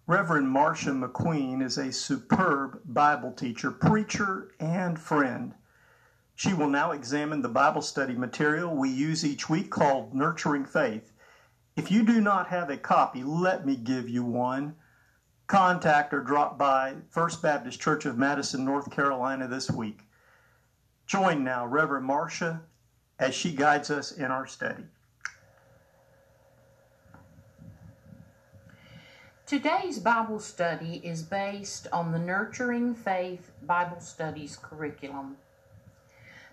Reverend 0.09 0.49
Marcia 0.49 0.91
McQueen 0.91 1.61
is 1.61 1.77
a 1.77 1.91
superb 1.91 2.79
Bible 2.85 3.33
teacher, 3.33 3.71
preacher, 3.71 4.53
and 4.57 4.97
friend. 4.97 5.53
She 6.33 6.53
will 6.53 6.69
now 6.69 6.91
examine 6.91 7.41
the 7.41 7.49
Bible 7.49 7.81
study 7.81 8.15
material 8.15 8.73
we 8.73 8.87
use 8.87 9.25
each 9.25 9.49
week 9.49 9.69
called 9.69 10.13
Nurturing 10.13 10.63
Faith. 10.63 11.11
If 11.75 11.91
you 11.91 12.03
do 12.03 12.21
not 12.21 12.47
have 12.47 12.69
a 12.69 12.77
copy, 12.77 13.21
let 13.21 13.65
me 13.65 13.75
give 13.75 14.07
you 14.07 14.23
one. 14.23 14.77
Contact 15.47 16.13
or 16.13 16.21
drop 16.21 16.57
by 16.57 16.95
First 17.09 17.41
Baptist 17.41 17.81
Church 17.81 18.05
of 18.05 18.17
Madison, 18.17 18.63
North 18.63 18.89
Carolina 18.89 19.45
this 19.45 19.69
week. 19.69 20.03
Join 21.05 21.43
now 21.43 21.65
Reverend 21.65 22.05
Marcia 22.05 22.61
as 23.19 23.35
she 23.35 23.51
guides 23.51 23.91
us 23.91 24.13
in 24.13 24.31
our 24.31 24.47
study. 24.47 24.85
Today's 29.47 29.97
Bible 29.99 30.41
study 30.41 30.99
is 31.05 31.23
based 31.23 31.87
on 31.93 32.11
the 32.11 32.19
Nurturing 32.19 32.93
Faith 32.93 33.49
Bible 33.61 34.01
Studies 34.01 34.57
curriculum. 34.61 35.37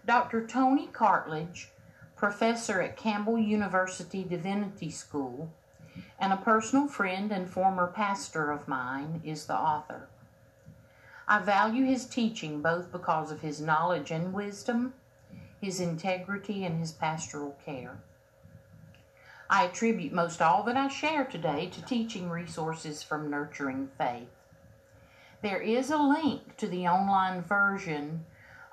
Dr. 0.06 0.46
Tony 0.46 0.86
Cartledge, 0.86 1.70
professor 2.14 2.80
at 2.80 2.96
Campbell 2.96 3.36
University 3.36 4.22
Divinity 4.22 4.92
School, 4.92 5.50
and 6.20 6.32
a 6.32 6.36
personal 6.36 6.86
friend 6.86 7.32
and 7.32 7.50
former 7.50 7.88
pastor 7.88 8.52
of 8.52 8.68
mine, 8.68 9.20
is 9.24 9.46
the 9.46 9.58
author. 9.58 10.06
I 11.26 11.40
value 11.40 11.86
his 11.86 12.06
teaching 12.06 12.62
both 12.62 12.92
because 12.92 13.32
of 13.32 13.40
his 13.40 13.60
knowledge 13.60 14.12
and 14.12 14.32
wisdom, 14.32 14.94
his 15.60 15.80
integrity, 15.80 16.64
and 16.64 16.78
his 16.78 16.92
pastoral 16.92 17.56
care. 17.64 17.98
I 19.50 19.64
attribute 19.64 20.12
most 20.12 20.40
all 20.40 20.62
that 20.62 20.76
I 20.76 20.86
share 20.88 21.24
today 21.24 21.66
to 21.66 21.84
teaching 21.84 22.30
resources 22.30 23.02
from 23.02 23.30
Nurturing 23.30 23.90
Faith. 23.98 24.30
There 25.42 25.60
is 25.60 25.90
a 25.90 25.98
link 25.98 26.56
to 26.56 26.66
the 26.66 26.88
online 26.88 27.42
version 27.42 28.24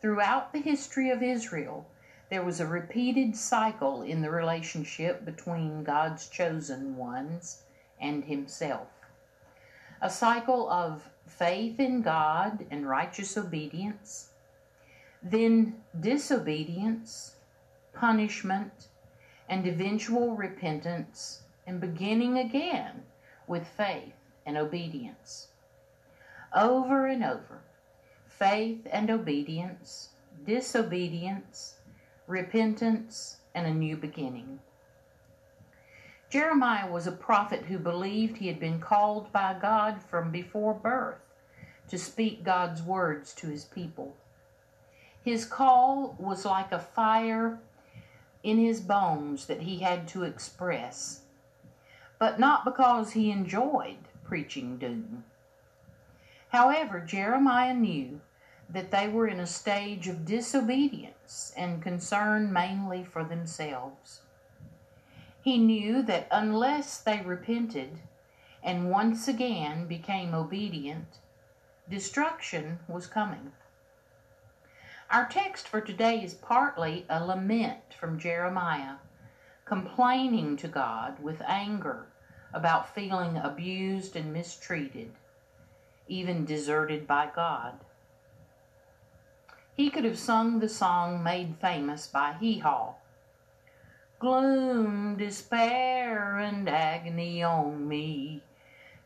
Throughout 0.00 0.52
the 0.52 0.60
history 0.60 1.10
of 1.10 1.22
Israel, 1.22 1.86
there 2.30 2.42
was 2.42 2.58
a 2.60 2.66
repeated 2.66 3.36
cycle 3.36 4.02
in 4.02 4.22
the 4.22 4.30
relationship 4.30 5.24
between 5.24 5.84
God's 5.84 6.28
chosen 6.28 6.96
ones 6.96 7.62
and 8.00 8.24
Himself. 8.24 8.88
A 10.00 10.10
cycle 10.10 10.68
of 10.68 11.10
faith 11.26 11.80
in 11.80 12.02
God 12.02 12.66
and 12.70 12.88
righteous 12.88 13.36
obedience, 13.36 14.30
then 15.22 15.76
disobedience, 16.00 17.36
punishment, 17.92 18.88
and 19.48 19.66
eventual 19.66 20.34
repentance, 20.36 21.42
and 21.66 21.80
beginning 21.80 22.38
again 22.38 23.02
with 23.46 23.66
faith 23.66 24.14
and 24.46 24.56
obedience. 24.56 25.48
Over 26.54 27.06
and 27.06 27.24
over, 27.24 27.62
faith 28.28 28.86
and 28.90 29.10
obedience, 29.10 30.10
disobedience, 30.46 31.74
repentance, 32.26 33.38
and 33.54 33.66
a 33.66 33.74
new 33.74 33.96
beginning. 33.96 34.58
Jeremiah 36.34 36.90
was 36.90 37.06
a 37.06 37.12
prophet 37.12 37.66
who 37.66 37.78
believed 37.78 38.38
he 38.38 38.48
had 38.48 38.58
been 38.58 38.80
called 38.80 39.30
by 39.30 39.54
God 39.54 40.02
from 40.02 40.32
before 40.32 40.74
birth 40.74 41.20
to 41.86 41.96
speak 41.96 42.42
God's 42.42 42.82
words 42.82 43.32
to 43.34 43.46
his 43.46 43.64
people. 43.66 44.16
His 45.22 45.44
call 45.44 46.16
was 46.18 46.44
like 46.44 46.72
a 46.72 46.80
fire 46.80 47.60
in 48.42 48.58
his 48.58 48.80
bones 48.80 49.46
that 49.46 49.60
he 49.60 49.78
had 49.78 50.08
to 50.08 50.24
express, 50.24 51.20
but 52.18 52.40
not 52.40 52.64
because 52.64 53.12
he 53.12 53.30
enjoyed 53.30 54.08
preaching 54.24 54.76
doom. 54.76 55.22
However, 56.48 56.98
Jeremiah 56.98 57.74
knew 57.74 58.20
that 58.68 58.90
they 58.90 59.06
were 59.06 59.28
in 59.28 59.38
a 59.38 59.46
stage 59.46 60.08
of 60.08 60.24
disobedience 60.24 61.52
and 61.56 61.80
concern 61.80 62.52
mainly 62.52 63.04
for 63.04 63.22
themselves. 63.22 64.22
He 65.44 65.58
knew 65.58 66.00
that 66.04 66.26
unless 66.30 66.96
they 66.98 67.20
repented 67.20 67.98
and 68.62 68.90
once 68.90 69.28
again 69.28 69.86
became 69.86 70.34
obedient, 70.34 71.18
destruction 71.86 72.78
was 72.88 73.06
coming. 73.06 73.52
Our 75.10 75.28
text 75.28 75.68
for 75.68 75.82
today 75.82 76.24
is 76.24 76.32
partly 76.32 77.04
a 77.10 77.22
lament 77.22 77.92
from 78.00 78.18
Jeremiah, 78.18 78.94
complaining 79.66 80.56
to 80.56 80.66
God 80.66 81.22
with 81.22 81.42
anger 81.42 82.06
about 82.54 82.94
feeling 82.94 83.36
abused 83.36 84.16
and 84.16 84.32
mistreated, 84.32 85.12
even 86.08 86.46
deserted 86.46 87.06
by 87.06 87.28
God. 87.36 87.80
He 89.74 89.90
could 89.90 90.04
have 90.04 90.18
sung 90.18 90.60
the 90.60 90.70
song 90.70 91.22
made 91.22 91.56
famous 91.60 92.06
by 92.06 92.32
Hee 92.40 92.60
Haw 92.60 92.94
gloom, 94.18 95.16
despair, 95.16 96.38
and 96.38 96.68
agony 96.68 97.42
on 97.42 97.86
me. 97.88 98.42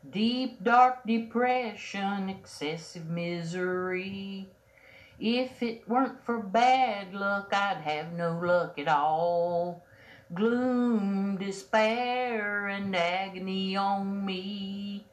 Deep, 0.09 0.63
dark 0.63 1.05
depression, 1.05 2.29
excessive 2.29 3.07
misery. 3.07 4.47
If 5.19 5.61
it 5.61 5.87
weren't 5.89 6.23
for 6.23 6.39
bad 6.39 7.13
luck, 7.13 7.49
I'd 7.53 7.81
have 7.81 8.13
no 8.13 8.39
luck 8.41 8.79
at 8.79 8.87
all. 8.87 9.83
Gloom, 10.33 11.37
despair, 11.37 12.67
and 12.67 12.95
agony 12.95 13.75
on 13.75 14.25
me. 14.25 15.05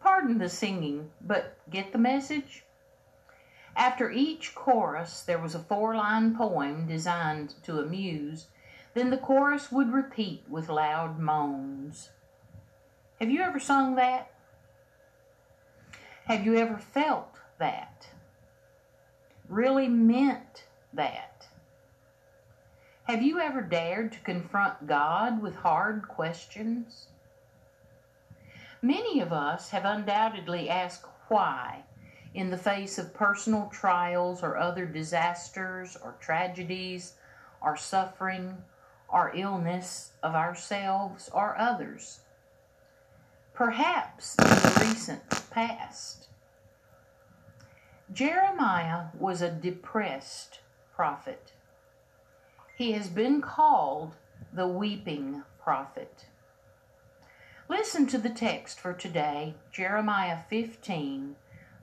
Pardon 0.00 0.38
the 0.38 0.48
singing, 0.48 1.10
but 1.20 1.56
get 1.70 1.92
the 1.92 1.98
message? 1.98 2.64
After 3.78 4.10
each 4.10 4.56
chorus, 4.56 5.22
there 5.22 5.38
was 5.38 5.54
a 5.54 5.60
four 5.60 5.94
line 5.94 6.34
poem 6.34 6.88
designed 6.88 7.54
to 7.62 7.78
amuse. 7.78 8.48
Then 8.92 9.10
the 9.10 9.16
chorus 9.16 9.70
would 9.70 9.92
repeat 9.92 10.42
with 10.48 10.68
loud 10.68 11.20
moans. 11.20 12.10
Have 13.20 13.30
you 13.30 13.40
ever 13.40 13.60
sung 13.60 13.94
that? 13.94 14.32
Have 16.24 16.44
you 16.44 16.56
ever 16.56 16.76
felt 16.76 17.36
that? 17.60 18.08
Really 19.48 19.86
meant 19.86 20.64
that? 20.92 21.46
Have 23.04 23.22
you 23.22 23.38
ever 23.38 23.62
dared 23.62 24.10
to 24.10 24.18
confront 24.20 24.88
God 24.88 25.40
with 25.40 25.54
hard 25.54 26.08
questions? 26.08 27.06
Many 28.82 29.20
of 29.20 29.32
us 29.32 29.70
have 29.70 29.84
undoubtedly 29.84 30.68
asked 30.68 31.06
why 31.28 31.84
in 32.34 32.50
the 32.50 32.58
face 32.58 32.98
of 32.98 33.14
personal 33.14 33.68
trials 33.72 34.42
or 34.42 34.56
other 34.56 34.86
disasters 34.86 35.96
or 36.02 36.16
tragedies 36.20 37.14
or 37.62 37.76
suffering 37.76 38.56
or 39.08 39.32
illness 39.34 40.12
of 40.22 40.34
ourselves 40.34 41.30
or 41.32 41.56
others. 41.58 42.20
Perhaps 43.54 44.36
in 44.38 44.44
the 44.44 44.86
recent 44.86 45.22
past. 45.50 46.28
Jeremiah 48.12 49.06
was 49.18 49.42
a 49.42 49.50
depressed 49.50 50.60
prophet. 50.94 51.52
He 52.76 52.92
has 52.92 53.08
been 53.08 53.40
called 53.40 54.14
the 54.52 54.68
weeping 54.68 55.42
prophet. 55.62 56.26
Listen 57.68 58.06
to 58.06 58.16
the 58.16 58.30
text 58.30 58.80
for 58.80 58.92
today, 58.92 59.54
Jeremiah 59.72 60.38
15, 60.48 61.36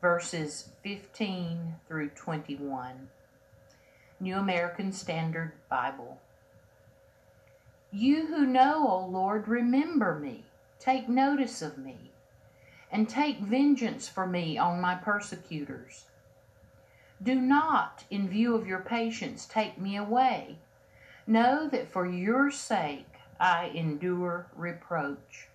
verses 0.05 0.69
15 0.83 1.77
through 1.87 2.09
21. 2.09 3.09
New 4.19 4.35
American 4.35 4.91
Standard 4.91 5.53
Bible. 5.67 6.21
You 7.91 8.27
who 8.27 8.45
know, 8.45 8.87
O 8.87 9.07
Lord, 9.07 9.47
remember 9.47 10.19
me, 10.19 10.43
take 10.77 11.09
notice 11.09 11.63
of 11.63 11.79
me, 11.79 12.11
and 12.91 13.09
take 13.09 13.39
vengeance 13.39 14.07
for 14.07 14.27
me 14.27 14.59
on 14.59 14.79
my 14.79 14.93
persecutors. 14.93 16.03
Do 17.23 17.33
not, 17.33 18.03
in 18.11 18.29
view 18.29 18.53
of 18.53 18.67
your 18.67 18.81
patience, 18.81 19.47
take 19.47 19.79
me 19.79 19.97
away. 19.97 20.59
Know 21.25 21.67
that 21.69 21.91
for 21.91 22.05
your 22.05 22.51
sake 22.51 23.09
I 23.39 23.71
endure 23.73 24.51
reproach. 24.55 25.47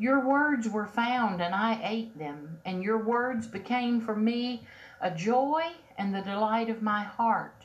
Your 0.00 0.20
words 0.20 0.68
were 0.68 0.86
found, 0.86 1.42
and 1.42 1.52
I 1.52 1.80
ate 1.82 2.16
them, 2.16 2.60
and 2.64 2.84
your 2.84 2.98
words 2.98 3.48
became 3.48 4.00
for 4.00 4.14
me 4.14 4.64
a 5.00 5.10
joy 5.10 5.72
and 5.96 6.14
the 6.14 6.22
delight 6.22 6.70
of 6.70 6.82
my 6.82 7.02
heart. 7.02 7.64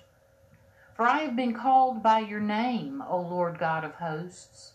For 0.96 1.06
I 1.06 1.20
have 1.20 1.36
been 1.36 1.54
called 1.54 2.02
by 2.02 2.20
your 2.20 2.40
name, 2.40 3.04
O 3.08 3.20
Lord 3.20 3.60
God 3.60 3.84
of 3.84 3.94
hosts. 3.96 4.74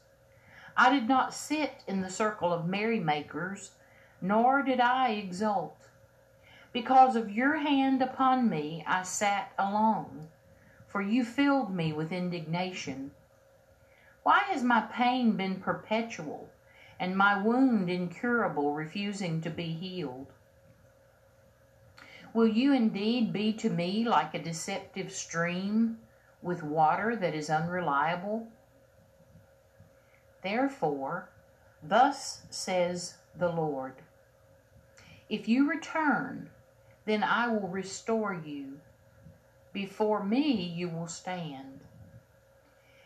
I 0.76 0.90
did 0.90 1.08
not 1.08 1.34
sit 1.34 1.82
in 1.88 2.00
the 2.00 2.10
circle 2.10 2.52
of 2.52 2.68
merrymakers, 2.68 3.72
nor 4.20 4.62
did 4.62 4.78
I 4.78 5.10
exult. 5.10 5.88
Because 6.72 7.16
of 7.16 7.32
your 7.32 7.56
hand 7.56 8.00
upon 8.02 8.48
me, 8.48 8.84
I 8.86 9.02
sat 9.02 9.50
alone, 9.58 10.28
for 10.86 11.02
you 11.02 11.24
filled 11.24 11.74
me 11.74 11.92
with 11.92 12.12
indignation. 12.12 13.10
Why 14.22 14.44
has 14.50 14.62
my 14.62 14.82
pain 14.82 15.32
been 15.36 15.60
perpetual? 15.60 16.50
And 17.00 17.16
my 17.16 17.40
wound 17.40 17.88
incurable, 17.88 18.72
refusing 18.72 19.40
to 19.40 19.50
be 19.50 19.72
healed. 19.72 20.32
Will 22.34 22.46
you 22.46 22.72
indeed 22.72 23.32
be 23.32 23.52
to 23.54 23.70
me 23.70 24.04
like 24.04 24.34
a 24.34 24.42
deceptive 24.42 25.12
stream 25.12 25.98
with 26.42 26.62
water 26.62 27.16
that 27.16 27.34
is 27.34 27.50
unreliable? 27.50 28.48
Therefore, 30.42 31.30
thus 31.82 32.42
says 32.50 33.14
the 33.36 33.48
Lord 33.48 33.94
If 35.28 35.48
you 35.48 35.68
return, 35.68 36.50
then 37.06 37.22
I 37.22 37.48
will 37.48 37.68
restore 37.68 38.34
you. 38.34 38.80
Before 39.72 40.24
me 40.24 40.52
you 40.52 40.88
will 40.88 41.08
stand. 41.08 41.80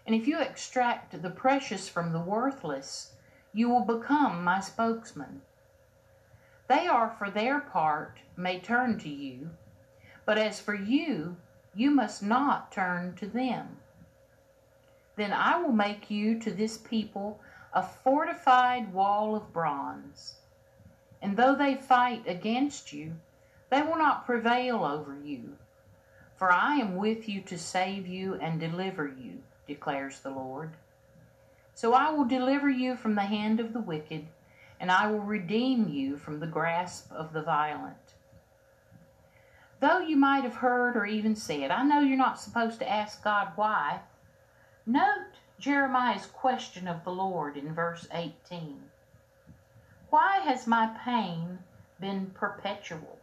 And 0.07 0.15
if 0.15 0.27
you 0.27 0.41
extract 0.41 1.23
the 1.23 1.31
precious 1.31 1.89
from 1.89 2.13
the 2.13 2.21
worthless, 2.21 3.13
you 3.53 3.69
will 3.69 3.85
become 3.85 4.43
my 4.43 4.61
spokesman. 4.61 5.43
They 6.69 6.87
are, 6.87 7.15
for 7.19 7.31
their 7.31 7.61
part, 7.61 8.19
may 8.37 8.59
turn 8.59 8.99
to 9.01 9.09
you, 9.09 9.51
but 10.25 10.39
as 10.39 10.61
for 10.61 10.75
you, 10.75 11.37
you 11.75 11.91
must 11.91 12.23
not 12.23 12.73
turn 12.73 13.15
to 13.17 13.27
them. 13.27 13.79
Then 15.17 15.33
I 15.33 15.61
will 15.61 15.73
make 15.73 16.11
you 16.11 16.39
to 16.41 16.51
this 16.51 16.79
people 16.79 17.41
a 17.75 17.83
fortified 17.83 18.93
wall 18.93 19.35
of 19.37 19.53
bronze. 19.53 20.37
And 21.21 21.37
though 21.37 21.55
they 21.55 21.75
fight 21.75 22.27
against 22.27 22.93
you, 22.93 23.17
they 23.71 23.83
will 23.83 23.97
not 23.97 24.27
prevail 24.27 24.85
over 24.85 25.17
you. 25.23 25.57
For 26.37 26.51
I 26.51 26.77
am 26.77 26.97
with 26.97 27.29
you 27.29 27.41
to 27.43 27.59
save 27.59 28.07
you 28.07 28.35
and 28.35 28.59
deliver 28.59 29.07
you, 29.07 29.43
declares 29.67 30.21
the 30.21 30.31
Lord. 30.31 30.73
So 31.83 31.95
I 31.95 32.13
will 32.13 32.27
deliver 32.27 32.71
you 32.71 32.95
from 32.95 33.17
the 33.17 33.23
hand 33.23 33.59
of 33.59 33.73
the 33.73 33.81
wicked, 33.81 34.29
and 34.79 34.89
I 34.89 35.09
will 35.09 35.19
redeem 35.19 35.89
you 35.89 36.17
from 36.17 36.39
the 36.39 36.47
grasp 36.47 37.11
of 37.11 37.33
the 37.33 37.43
violent. 37.43 38.15
Though 39.81 39.99
you 39.99 40.17
might 40.17 40.45
have 40.45 40.55
heard 40.55 40.97
or 40.97 41.07
even 41.07 41.35
said, 41.35 41.73
I 41.73 41.83
know 41.83 41.99
you're 41.99 42.17
not 42.17 42.39
supposed 42.39 42.79
to 42.79 42.89
ask 42.89 43.25
God 43.25 43.49
why, 43.57 44.03
note 44.87 45.33
Jeremiah's 45.59 46.27
question 46.27 46.87
of 46.87 47.03
the 47.03 47.11
Lord 47.11 47.57
in 47.57 47.75
verse 47.75 48.07
18 48.13 48.81
Why 50.11 50.39
has 50.39 50.69
my 50.69 50.97
pain 51.05 51.59
been 51.99 52.27
perpetual? 52.27 53.19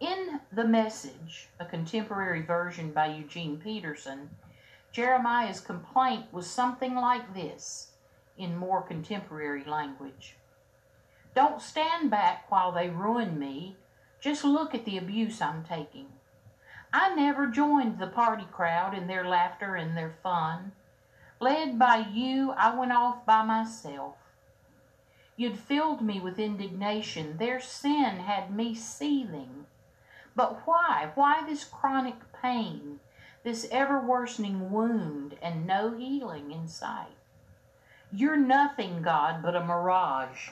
In 0.00 0.40
The 0.52 0.64
Message, 0.64 1.50
a 1.58 1.66
contemporary 1.66 2.40
version 2.40 2.92
by 2.92 3.08
Eugene 3.08 3.58
Peterson, 3.58 4.30
Jeremiah's 4.92 5.60
complaint 5.60 6.32
was 6.32 6.50
something 6.50 6.96
like 6.96 7.32
this 7.32 7.92
in 8.36 8.56
more 8.56 8.82
contemporary 8.82 9.64
language 9.64 10.36
Don't 11.34 11.62
stand 11.62 12.10
back 12.10 12.50
while 12.50 12.72
they 12.72 12.88
ruin 12.88 13.38
me. 13.38 13.76
Just 14.20 14.44
look 14.44 14.74
at 14.74 14.84
the 14.84 14.98
abuse 14.98 15.40
I'm 15.40 15.64
taking. 15.64 16.08
I 16.92 17.14
never 17.14 17.46
joined 17.46 17.98
the 17.98 18.08
party 18.08 18.46
crowd 18.50 18.94
in 18.94 19.06
their 19.06 19.24
laughter 19.24 19.76
and 19.76 19.96
their 19.96 20.16
fun. 20.22 20.72
Led 21.38 21.78
by 21.78 21.98
you, 22.12 22.50
I 22.56 22.74
went 22.74 22.92
off 22.92 23.24
by 23.24 23.44
myself. 23.44 24.16
You'd 25.36 25.58
filled 25.58 26.02
me 26.02 26.20
with 26.20 26.38
indignation. 26.38 27.36
Their 27.38 27.60
sin 27.60 28.16
had 28.16 28.54
me 28.54 28.74
seething. 28.74 29.66
But 30.34 30.66
why? 30.66 31.12
Why 31.14 31.46
this 31.46 31.64
chronic 31.64 32.16
pain? 32.42 32.98
This 33.42 33.66
ever 33.70 34.00
worsening 34.00 34.70
wound 34.70 35.36
and 35.40 35.66
no 35.66 35.96
healing 35.96 36.50
in 36.52 36.68
sight. 36.68 37.16
You're 38.12 38.36
nothing, 38.36 39.02
God, 39.02 39.42
but 39.42 39.56
a 39.56 39.64
mirage, 39.64 40.50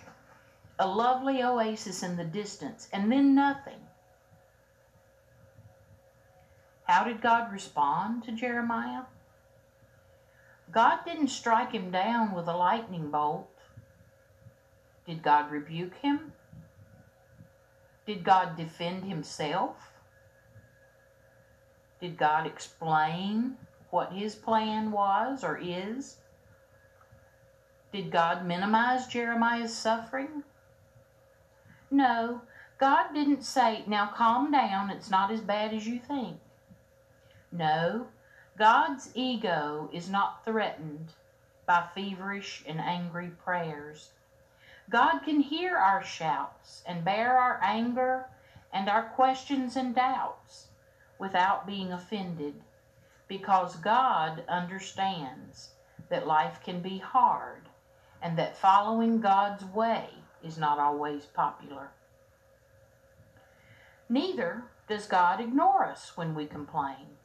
a 0.78 0.86
lovely 0.86 1.42
oasis 1.42 2.02
in 2.02 2.16
the 2.16 2.24
distance, 2.24 2.88
and 2.92 3.10
then 3.10 3.34
nothing. 3.34 3.80
How 6.84 7.04
did 7.04 7.20
God 7.20 7.52
respond 7.52 8.24
to 8.24 8.32
Jeremiah? 8.32 9.02
God 10.70 11.00
didn't 11.04 11.28
strike 11.28 11.72
him 11.72 11.90
down 11.90 12.32
with 12.32 12.46
a 12.46 12.56
lightning 12.56 13.10
bolt. 13.10 13.50
Did 15.06 15.22
God 15.22 15.50
rebuke 15.50 15.94
him? 15.96 16.32
Did 18.06 18.24
God 18.24 18.56
defend 18.56 19.04
himself? 19.04 19.87
Did 22.00 22.16
God 22.16 22.46
explain 22.46 23.56
what 23.90 24.12
his 24.12 24.36
plan 24.36 24.92
was 24.92 25.42
or 25.42 25.58
is? 25.60 26.18
Did 27.92 28.12
God 28.12 28.46
minimize 28.46 29.08
Jeremiah's 29.08 29.76
suffering? 29.76 30.44
No, 31.90 32.42
God 32.78 33.12
didn't 33.14 33.42
say, 33.42 33.82
now 33.86 34.06
calm 34.14 34.52
down, 34.52 34.90
it's 34.90 35.10
not 35.10 35.32
as 35.32 35.40
bad 35.40 35.74
as 35.74 35.88
you 35.88 35.98
think. 35.98 36.38
No, 37.50 38.08
God's 38.56 39.10
ego 39.14 39.90
is 39.92 40.08
not 40.08 40.44
threatened 40.44 41.14
by 41.66 41.88
feverish 41.94 42.62
and 42.66 42.80
angry 42.80 43.30
prayers. 43.42 44.12
God 44.88 45.20
can 45.20 45.40
hear 45.40 45.76
our 45.76 46.04
shouts 46.04 46.82
and 46.86 47.04
bear 47.04 47.36
our 47.36 47.58
anger 47.62 48.26
and 48.72 48.88
our 48.88 49.02
questions 49.02 49.76
and 49.76 49.94
doubts 49.94 50.67
without 51.18 51.66
being 51.66 51.92
offended 51.92 52.54
because 53.26 53.76
God 53.76 54.42
understands 54.48 55.70
that 56.08 56.26
life 56.26 56.60
can 56.64 56.80
be 56.80 56.98
hard 56.98 57.68
and 58.22 58.38
that 58.38 58.56
following 58.56 59.20
God's 59.20 59.64
way 59.64 60.08
is 60.42 60.58
not 60.58 60.78
always 60.78 61.26
popular. 61.26 61.90
Neither 64.08 64.64
does 64.88 65.06
God 65.06 65.40
ignore 65.40 65.84
us 65.84 66.16
when 66.16 66.34
we 66.34 66.46
complain. 66.46 67.18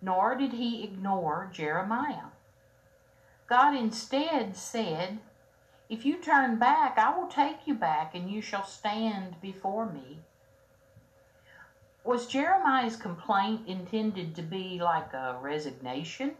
Nor 0.00 0.34
did 0.34 0.54
he 0.54 0.82
ignore 0.82 1.48
Jeremiah. 1.52 2.30
God 3.46 3.76
instead 3.76 4.56
said, 4.56 5.20
If 5.88 6.04
you 6.04 6.16
turn 6.16 6.58
back, 6.58 6.98
I 6.98 7.16
will 7.16 7.28
take 7.28 7.66
you 7.66 7.74
back, 7.74 8.14
and 8.14 8.28
you 8.28 8.42
shall 8.42 8.64
stand 8.64 9.40
before 9.40 9.86
me. 9.86 10.18
Was 12.04 12.26
Jeremiah's 12.26 12.96
complaint 12.96 13.68
intended 13.68 14.34
to 14.34 14.42
be 14.42 14.80
like 14.82 15.12
a 15.12 15.38
resignation? 15.40 16.34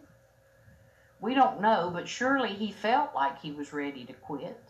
We 1.21 1.35
don't 1.35 1.61
know, 1.61 1.89
but 1.95 2.09
surely 2.09 2.55
he 2.55 2.73
felt 2.73 3.15
like 3.15 3.41
he 3.41 3.53
was 3.53 3.73
ready 3.73 4.05
to 4.07 4.13
quit. 4.13 4.61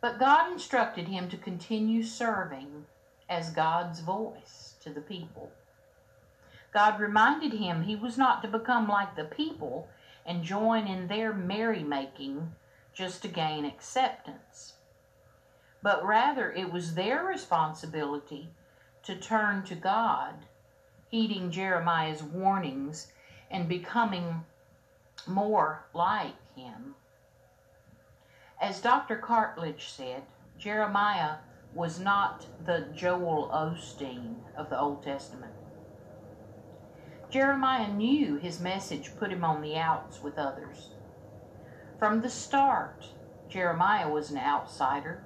But 0.00 0.18
God 0.18 0.50
instructed 0.50 1.08
him 1.08 1.28
to 1.28 1.36
continue 1.36 2.02
serving 2.02 2.86
as 3.28 3.50
God's 3.50 4.00
voice 4.00 4.74
to 4.82 4.88
the 4.88 5.02
people. 5.02 5.52
God 6.72 6.98
reminded 6.98 7.52
him 7.52 7.82
he 7.82 7.96
was 7.96 8.16
not 8.16 8.40
to 8.40 8.48
become 8.48 8.88
like 8.88 9.16
the 9.16 9.24
people 9.24 9.88
and 10.24 10.42
join 10.42 10.86
in 10.86 11.08
their 11.08 11.34
merrymaking 11.34 12.54
just 12.94 13.20
to 13.22 13.28
gain 13.28 13.66
acceptance, 13.66 14.74
but 15.82 16.04
rather 16.06 16.50
it 16.50 16.72
was 16.72 16.94
their 16.94 17.22
responsibility 17.22 18.48
to 19.06 19.14
turn 19.14 19.62
to 19.62 19.74
God, 19.76 20.34
heeding 21.08 21.52
Jeremiah's 21.52 22.22
warnings 22.22 23.12
and 23.50 23.68
becoming 23.68 24.44
more 25.26 25.84
like 25.94 26.34
him. 26.56 26.96
As 28.60 28.80
Dr. 28.80 29.16
Cartledge 29.16 29.88
said, 29.88 30.22
Jeremiah 30.58 31.36
was 31.72 32.00
not 32.00 32.46
the 32.64 32.86
Joel 32.94 33.48
Osteen 33.52 34.36
of 34.56 34.70
the 34.70 34.80
Old 34.80 35.04
Testament. 35.04 35.52
Jeremiah 37.30 37.92
knew 37.92 38.36
his 38.36 38.60
message 38.60 39.16
put 39.16 39.30
him 39.30 39.44
on 39.44 39.60
the 39.60 39.76
outs 39.76 40.22
with 40.22 40.38
others. 40.38 40.90
From 41.98 42.22
the 42.22 42.30
start, 42.30 43.06
Jeremiah 43.48 44.08
was 44.08 44.30
an 44.30 44.38
outsider. 44.38 45.22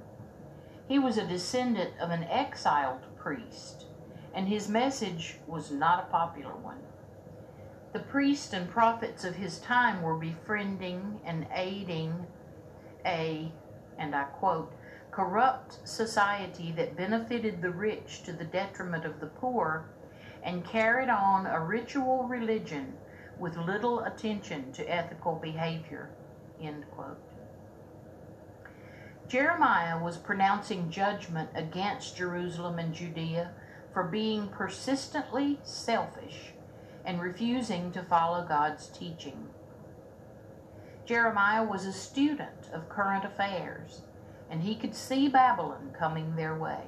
He 0.88 0.98
was 0.98 1.16
a 1.16 1.26
descendant 1.26 1.92
of 2.00 2.10
an 2.10 2.24
exiled 2.24 3.06
priest, 3.22 3.86
and 4.34 4.48
his 4.48 4.68
message 4.68 5.36
was 5.46 5.70
not 5.70 6.04
a 6.04 6.10
popular 6.10 6.56
one. 6.56 6.78
The 7.92 8.00
priests 8.00 8.52
and 8.52 8.70
prophets 8.70 9.24
of 9.24 9.34
his 9.34 9.58
time 9.58 10.02
were 10.02 10.16
befriending 10.16 11.20
and 11.24 11.46
aiding 11.52 12.26
a, 13.04 13.52
and 13.98 14.14
I 14.14 14.24
quote, 14.24 14.72
corrupt 15.10 15.86
society 15.88 16.72
that 16.76 16.96
benefited 16.96 17.60
the 17.60 17.70
rich 17.70 18.22
to 18.22 18.32
the 18.32 18.44
detriment 18.44 19.04
of 19.04 19.18
the 19.20 19.26
poor 19.26 19.90
and 20.42 20.64
carried 20.64 21.08
on 21.08 21.46
a 21.46 21.60
ritual 21.60 22.24
religion 22.24 22.94
with 23.38 23.56
little 23.56 24.00
attention 24.04 24.72
to 24.72 24.84
ethical 24.84 25.34
behavior. 25.34 26.10
End 26.60 26.84
quote. 26.92 27.18
Jeremiah 29.30 30.02
was 30.02 30.16
pronouncing 30.16 30.90
judgment 30.90 31.50
against 31.54 32.16
Jerusalem 32.16 32.80
and 32.80 32.92
Judea 32.92 33.52
for 33.94 34.02
being 34.02 34.48
persistently 34.48 35.60
selfish 35.62 36.52
and 37.04 37.22
refusing 37.22 37.92
to 37.92 38.02
follow 38.02 38.44
God's 38.44 38.88
teaching. 38.88 39.46
Jeremiah 41.06 41.62
was 41.62 41.86
a 41.86 41.92
student 41.92 42.70
of 42.72 42.88
current 42.88 43.24
affairs, 43.24 44.02
and 44.50 44.60
he 44.60 44.74
could 44.74 44.96
see 44.96 45.28
Babylon 45.28 45.94
coming 45.96 46.34
their 46.34 46.56
way. 46.56 46.82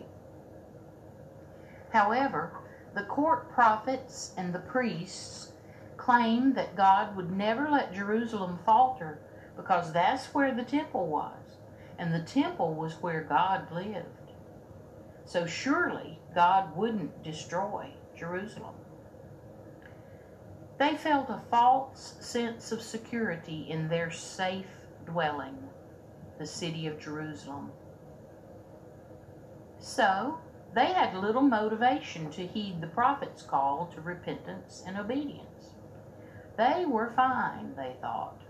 However, 1.93 2.55
the 2.93 3.05
court 3.05 3.53
prophets 3.53 4.33
and 4.37 4.53
the 4.53 4.59
priests 4.59 5.53
claimed 5.97 6.57
that 6.57 6.75
God 6.75 7.15
would 7.15 7.31
never 7.31 7.71
let 7.71 7.95
Jerusalem 7.95 8.59
falter 8.67 9.21
because 9.57 9.93
that's 9.93 10.35
where 10.35 10.53
the 10.53 10.65
temple 10.65 11.07
was, 11.07 11.42
and 12.03 12.13
the 12.13 12.19
temple 12.19 12.75
was 12.75 12.95
where 12.95 13.23
God 13.23 13.71
lived. 13.71 14.33
So 15.25 15.47
surely 15.47 16.19
God 16.35 16.77
wouldn't 16.77 17.23
destroy 17.23 17.91
Jerusalem. 18.19 18.75
They 20.79 20.97
felt 20.97 21.31
a 21.31 21.45
false 21.49 22.17
sense 22.19 22.73
of 22.73 22.83
security 22.83 23.69
in 23.71 23.89
their 23.89 24.11
safe 24.11 24.67
dwelling, 25.07 25.57
the 26.41 26.47
city 26.47 26.89
of 26.89 26.99
Jerusalem. 26.99 27.71
So 29.79 30.41
they 30.75 30.87
had 30.87 31.15
little 31.15 31.43
motivation 31.43 32.33
to 32.33 32.45
heed 32.45 32.81
the 32.81 32.89
prophet's 32.89 33.43
call 33.43 33.93
to 33.95 34.01
repentance 34.01 34.83
and 34.85 34.99
obedience. 34.99 35.71
They 36.59 36.85
were 36.85 37.13
fine, 37.15 37.77
they 37.77 37.95
thought. 38.01 38.42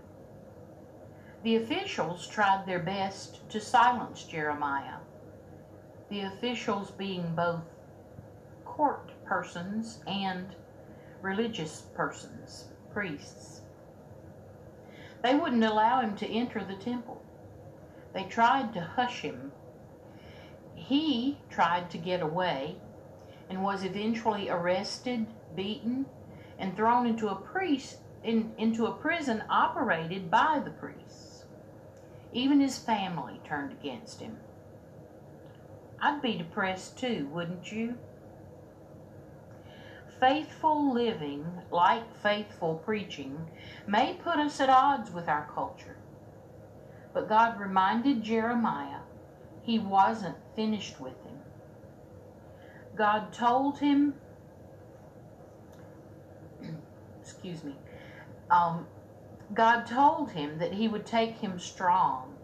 The 1.43 1.57
officials 1.57 2.25
tried 2.27 2.65
their 2.65 2.79
best 2.79 3.49
to 3.49 3.59
silence 3.59 4.23
Jeremiah, 4.23 4.99
the 6.09 6.21
officials 6.21 6.91
being 6.91 7.35
both 7.35 7.63
court 8.63 9.11
persons 9.25 9.99
and 10.07 10.55
religious 11.21 11.81
persons, 11.93 12.69
priests. 12.93 13.61
They 15.21 15.35
wouldn't 15.35 15.63
allow 15.63 15.99
him 16.01 16.15
to 16.17 16.27
enter 16.27 16.63
the 16.63 16.75
temple. 16.75 17.21
They 18.13 18.23
tried 18.23 18.73
to 18.73 18.81
hush 18.81 19.21
him 19.21 19.51
he 20.83 21.37
tried 21.49 21.89
to 21.91 21.97
get 21.97 22.21
away 22.21 22.75
and 23.49 23.63
was 23.63 23.83
eventually 23.83 24.49
arrested, 24.49 25.25
beaten, 25.55 26.05
and 26.59 26.75
thrown 26.75 27.07
into 27.07 27.29
a 27.29 27.35
priest 27.35 27.99
in, 28.23 28.53
into 28.57 28.87
a 28.87 28.91
prison 28.91 29.43
operated 29.49 30.29
by 30.29 30.61
the 30.63 30.71
priests. 30.71 31.32
Even 32.33 32.59
his 32.59 32.79
family 32.79 33.39
turned 33.43 33.71
against 33.71 34.19
him. 34.19 34.37
I'd 36.01 36.21
be 36.21 36.37
depressed 36.37 36.97
too, 36.97 37.29
wouldn't 37.31 37.71
you? 37.71 37.97
Faithful 40.19 40.93
living, 40.93 41.45
like 41.71 42.15
faithful 42.21 42.75
preaching, 42.75 43.47
may 43.87 44.15
put 44.15 44.37
us 44.37 44.59
at 44.59 44.69
odds 44.69 45.11
with 45.11 45.29
our 45.29 45.49
culture. 45.53 45.97
But 47.13 47.29
God 47.29 47.59
reminded 47.59 48.23
Jeremiah 48.23 49.01
he 49.63 49.79
wasn't 49.79 50.35
finished 50.55 50.99
with 50.99 51.13
him. 51.23 51.39
God 52.95 53.31
told 53.31 53.79
him, 53.79 54.15
excuse 57.21 57.63
me, 57.63 57.75
um, 58.49 58.85
God 59.53 59.85
told 59.85 60.31
him 60.31 60.59
that 60.59 60.73
he 60.73 60.87
would 60.87 61.05
take 61.05 61.37
him 61.37 61.59
strong. 61.59 62.35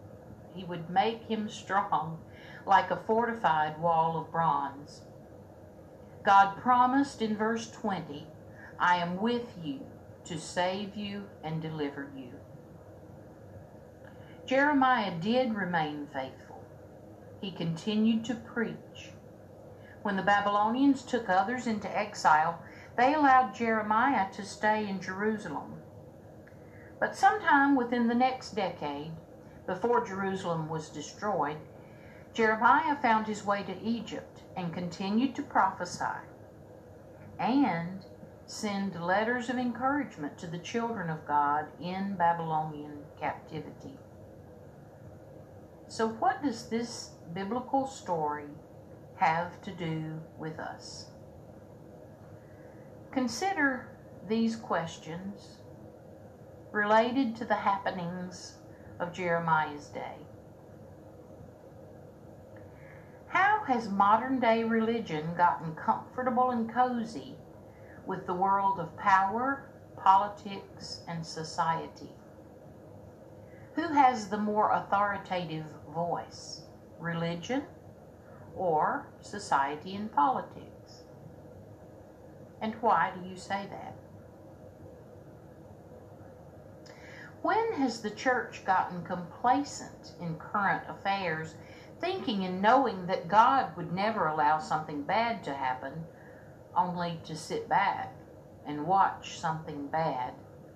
He 0.54 0.64
would 0.64 0.90
make 0.90 1.22
him 1.24 1.48
strong 1.48 2.18
like 2.66 2.90
a 2.90 3.02
fortified 3.06 3.80
wall 3.80 4.18
of 4.18 4.32
bronze. 4.32 5.02
God 6.22 6.56
promised 6.56 7.22
in 7.22 7.36
verse 7.36 7.70
20, 7.70 8.26
I 8.78 8.96
am 8.96 9.20
with 9.20 9.56
you 9.62 9.80
to 10.24 10.38
save 10.38 10.96
you 10.96 11.28
and 11.42 11.62
deliver 11.62 12.10
you. 12.16 12.32
Jeremiah 14.46 15.12
did 15.18 15.54
remain 15.54 16.08
faithful 16.12 16.50
he 17.40 17.50
continued 17.50 18.24
to 18.26 18.34
preach. 18.34 19.12
When 20.02 20.16
the 20.16 20.22
Babylonians 20.22 21.02
took 21.02 21.28
others 21.28 21.66
into 21.66 21.96
exile, 21.96 22.62
they 22.96 23.14
allowed 23.14 23.54
Jeremiah 23.54 24.30
to 24.32 24.44
stay 24.44 24.86
in 24.86 25.00
Jerusalem. 25.00 25.79
But 27.00 27.16
sometime 27.16 27.76
within 27.76 28.06
the 28.06 28.14
next 28.14 28.50
decade, 28.50 29.12
before 29.66 30.06
Jerusalem 30.06 30.68
was 30.68 30.90
destroyed, 30.90 31.56
Jeremiah 32.34 32.94
found 32.96 33.26
his 33.26 33.44
way 33.44 33.62
to 33.62 33.82
Egypt 33.82 34.42
and 34.54 34.72
continued 34.72 35.34
to 35.36 35.42
prophesy 35.42 36.04
and 37.38 38.04
send 38.44 39.00
letters 39.00 39.48
of 39.48 39.56
encouragement 39.56 40.36
to 40.38 40.46
the 40.46 40.58
children 40.58 41.08
of 41.08 41.26
God 41.26 41.66
in 41.80 42.16
Babylonian 42.16 42.98
captivity. 43.18 43.98
So, 45.88 46.08
what 46.08 46.42
does 46.42 46.68
this 46.68 47.12
biblical 47.32 47.86
story 47.86 48.50
have 49.16 49.60
to 49.62 49.70
do 49.70 50.20
with 50.38 50.58
us? 50.58 51.06
Consider 53.10 53.88
these 54.28 54.54
questions 54.54 55.56
related 56.72 57.36
to 57.36 57.44
the 57.44 57.54
happenings 57.54 58.58
of 58.98 59.12
Jeremiah's 59.12 59.86
day. 59.86 60.16
How 63.28 63.62
has 63.66 63.88
modern 63.88 64.40
day 64.40 64.64
religion 64.64 65.34
gotten 65.36 65.74
comfortable 65.74 66.50
and 66.50 66.72
cozy 66.72 67.36
with 68.06 68.26
the 68.26 68.34
world 68.34 68.80
of 68.80 68.96
power, 68.96 69.70
politics, 69.96 71.02
and 71.06 71.24
society? 71.24 72.10
Who 73.74 73.88
has 73.88 74.28
the 74.28 74.38
more 74.38 74.72
authoritative 74.72 75.66
voice? 75.94 76.62
religion, 77.00 77.62
or 78.54 79.06
society 79.20 79.96
and 79.96 80.12
politics. 80.12 81.04
And 82.60 82.74
why 82.80 83.12
do 83.14 83.28
you 83.28 83.36
say 83.36 83.66
that? 83.70 83.96
When 87.42 87.72
has 87.74 88.02
the 88.02 88.10
church 88.10 88.64
gotten 88.64 89.02
complacent 89.02 90.12
in 90.20 90.36
current 90.36 90.82
affairs, 90.88 91.54
thinking 91.98 92.44
and 92.44 92.60
knowing 92.60 93.06
that 93.06 93.28
God 93.28 93.76
would 93.76 93.92
never 93.92 94.26
allow 94.26 94.58
something 94.58 95.02
bad 95.02 95.42
to 95.44 95.54
happen 95.54 96.04
only 96.76 97.20
to 97.24 97.34
sit 97.34 97.68
back 97.68 98.14
and 98.66 98.86
watch 98.86 99.38
something 99.38 99.86
bad 99.88 100.34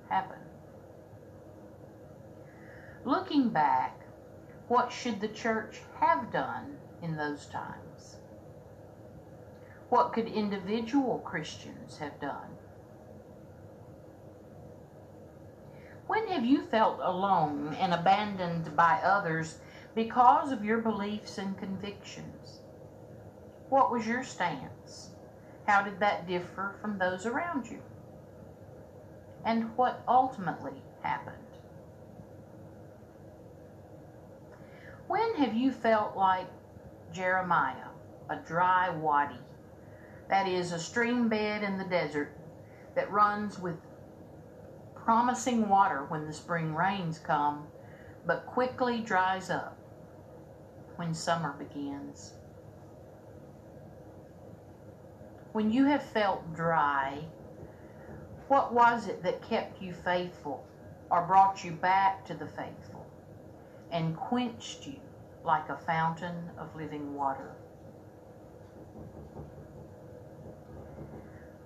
happen. 0.09 0.39
Looking 3.05 3.51
back, 3.51 4.01
what 4.69 4.91
should 4.91 5.21
the 5.21 5.29
church 5.29 5.83
have 6.01 6.33
done 6.33 6.79
in 7.03 7.17
those 7.17 7.47
times? 7.47 8.17
What 9.91 10.15
could 10.15 10.27
individual 10.27 11.19
Christians 11.19 11.99
have 11.99 12.19
done? 12.21 12.57
When 16.07 16.29
have 16.29 16.45
you 16.45 16.63
felt 16.63 17.01
alone 17.03 17.75
and 17.81 17.95
abandoned 17.95 18.77
by 18.77 19.01
others 19.03 19.59
because 19.95 20.53
of 20.53 20.65
your 20.65 20.79
beliefs 20.79 21.39
and 21.39 21.57
convictions? 21.57 22.61
What 23.71 23.91
was 23.91 24.07
your 24.07 24.23
stance? 24.23 25.11
How 25.67 25.83
did 25.83 25.99
that 26.01 26.27
differ 26.27 26.75
from 26.81 26.99
those 26.99 27.25
around 27.25 27.67
you? 27.71 27.81
And 29.47 29.75
what 29.77 30.05
ultimately 30.07 30.83
happened? 31.03 31.39
When 35.07 35.35
have 35.37 35.55
you 35.55 35.73
felt 35.73 36.17
like 36.17 36.49
Jeremiah, 37.13 37.89
a 38.29 38.37
dry 38.37 38.91
wadi, 38.91 39.39
that 40.29 40.49
is, 40.49 40.73
a 40.73 40.79
stream 40.79 41.29
bed 41.29 41.63
in 41.63 41.79
the 41.79 41.85
desert 41.85 42.37
that 42.95 43.11
runs 43.11 43.59
with 43.59 43.77
promising 45.05 45.69
water 45.69 46.07
when 46.09 46.27
the 46.27 46.33
spring 46.33 46.75
rains 46.75 47.19
come, 47.19 47.67
but 48.25 48.47
quickly 48.47 49.01
dries 49.01 49.51
up 49.51 49.77
when 50.97 51.13
summer 51.13 51.53
begins? 51.59 52.33
When 55.53 55.71
you 55.71 55.85
have 55.85 56.03
felt 56.03 56.55
dry, 56.55 57.25
what 58.49 58.73
was 58.73 59.07
it 59.07 59.23
that 59.23 59.43
kept 59.43 59.83
you 59.83 59.93
faithful 59.93 60.67
or 61.11 61.27
brought 61.27 61.63
you 61.63 61.73
back 61.73 62.25
to 62.27 62.35
the 62.35 62.47
faithful 62.47 63.07
and 63.93 64.17
quenched 64.17 64.87
you 64.87 65.01
like 65.45 65.69
a 65.69 65.77
fountain 65.77 66.51
of 66.59 66.75
living 66.75 67.15
water? 67.15 67.53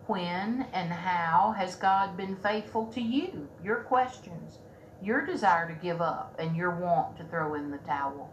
When 0.09 0.65
and 0.73 0.91
how 0.91 1.55
has 1.59 1.77
God 1.77 2.17
been 2.17 2.37
faithful 2.37 2.87
to 2.95 3.01
you? 3.01 3.47
Your 3.63 3.81
questions, 3.81 4.57
your 5.03 5.27
desire 5.27 5.69
to 5.69 5.75
give 5.75 6.01
up, 6.01 6.35
and 6.39 6.57
your 6.57 6.71
want 6.71 7.19
to 7.19 7.25
throw 7.25 7.53
in 7.53 7.71
the 7.71 7.77
towel. 7.77 8.33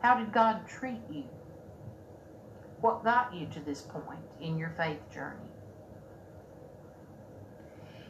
How 0.00 0.18
did 0.18 0.32
God 0.32 0.66
treat 0.66 1.00
you? 1.08 1.26
What 2.80 3.04
got 3.04 3.32
you 3.32 3.46
to 3.52 3.60
this 3.60 3.82
point 3.82 4.18
in 4.40 4.58
your 4.58 4.74
faith 4.76 4.98
journey? 5.14 5.36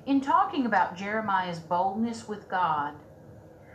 In 0.06 0.22
talking 0.22 0.64
about 0.64 0.96
Jeremiah's 0.96 1.58
boldness 1.58 2.26
with 2.28 2.48
God, 2.48 2.94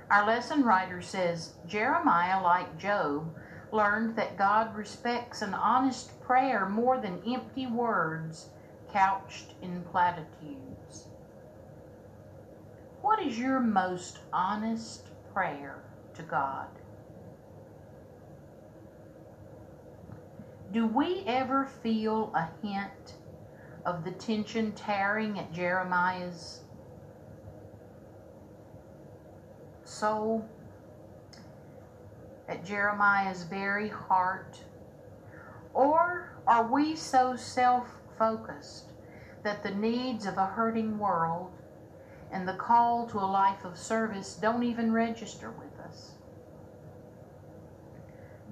our 0.09 0.25
lesson 0.25 0.63
writer 0.63 1.03
says 1.03 1.53
Jeremiah, 1.67 2.41
like 2.41 2.79
Job, 2.79 3.35
learned 3.71 4.15
that 4.15 4.35
God 4.35 4.75
respects 4.75 5.43
an 5.43 5.53
honest 5.53 6.19
prayer 6.21 6.67
more 6.67 6.97
than 6.97 7.21
empty 7.27 7.67
words 7.67 8.49
couched 8.95 9.55
in 9.61 9.81
platitudes. 9.91 11.09
What 13.01 13.21
is 13.21 13.37
your 13.37 13.59
most 13.59 14.19
honest 14.31 15.07
prayer 15.33 15.83
to 16.13 16.21
God? 16.21 16.69
Do 20.71 20.87
we 20.87 21.23
ever 21.27 21.65
feel 21.65 22.33
a 22.35 22.47
hint 22.65 23.15
of 23.85 24.05
the 24.05 24.11
tension 24.11 24.71
tearing 24.71 25.39
at 25.39 25.51
Jeremiah's 25.51 26.61
soul? 29.83 30.47
At 32.47 32.63
Jeremiah's 32.63 33.43
very 33.43 33.89
heart? 33.89 34.57
Or 35.73 36.33
are 36.47 36.71
we 36.71 36.95
so 36.95 37.35
self 37.35 37.87
focused 38.17 38.91
that 39.43 39.63
the 39.63 39.71
needs 39.71 40.25
of 40.25 40.37
a 40.37 40.45
hurting 40.45 40.97
world 40.97 41.51
and 42.31 42.47
the 42.47 42.53
call 42.53 43.07
to 43.07 43.19
a 43.19 43.21
life 43.21 43.63
of 43.63 43.77
service 43.77 44.35
don't 44.35 44.63
even 44.63 44.91
register 44.91 45.51
with 45.51 45.79
us? 45.85 46.11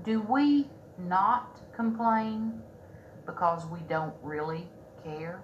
Do 0.03 0.21
we 0.21 0.69
not 0.97 1.59
complain 1.75 2.61
because 3.25 3.65
we 3.65 3.79
don't 3.89 4.15
really 4.21 4.67
care? 5.03 5.41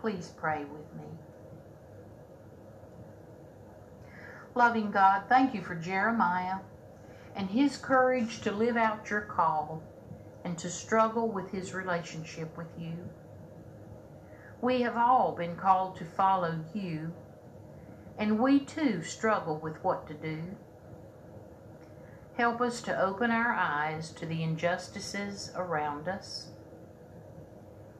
Please 0.00 0.32
pray 0.36 0.64
with 0.64 0.94
me. 0.94 1.08
Loving 4.54 4.90
God, 4.90 5.22
thank 5.28 5.54
you 5.54 5.62
for 5.62 5.74
Jeremiah 5.74 6.58
and 7.34 7.48
his 7.48 7.76
courage 7.76 8.40
to 8.40 8.50
live 8.50 8.76
out 8.76 9.08
your 9.08 9.20
call 9.20 9.82
and 10.48 10.56
to 10.56 10.70
struggle 10.70 11.28
with 11.28 11.50
his 11.50 11.74
relationship 11.74 12.56
with 12.56 12.68
you. 12.78 12.96
We 14.62 14.80
have 14.80 14.96
all 14.96 15.32
been 15.36 15.56
called 15.56 15.96
to 15.96 16.06
follow 16.06 16.64
you, 16.72 17.12
and 18.16 18.38
we 18.38 18.60
too 18.60 19.02
struggle 19.02 19.58
with 19.58 19.76
what 19.84 20.08
to 20.08 20.14
do. 20.14 20.56
Help 22.38 22.62
us 22.62 22.80
to 22.80 22.98
open 22.98 23.30
our 23.30 23.52
eyes 23.52 24.10
to 24.12 24.24
the 24.24 24.42
injustices 24.42 25.52
around 25.54 26.08
us. 26.08 26.48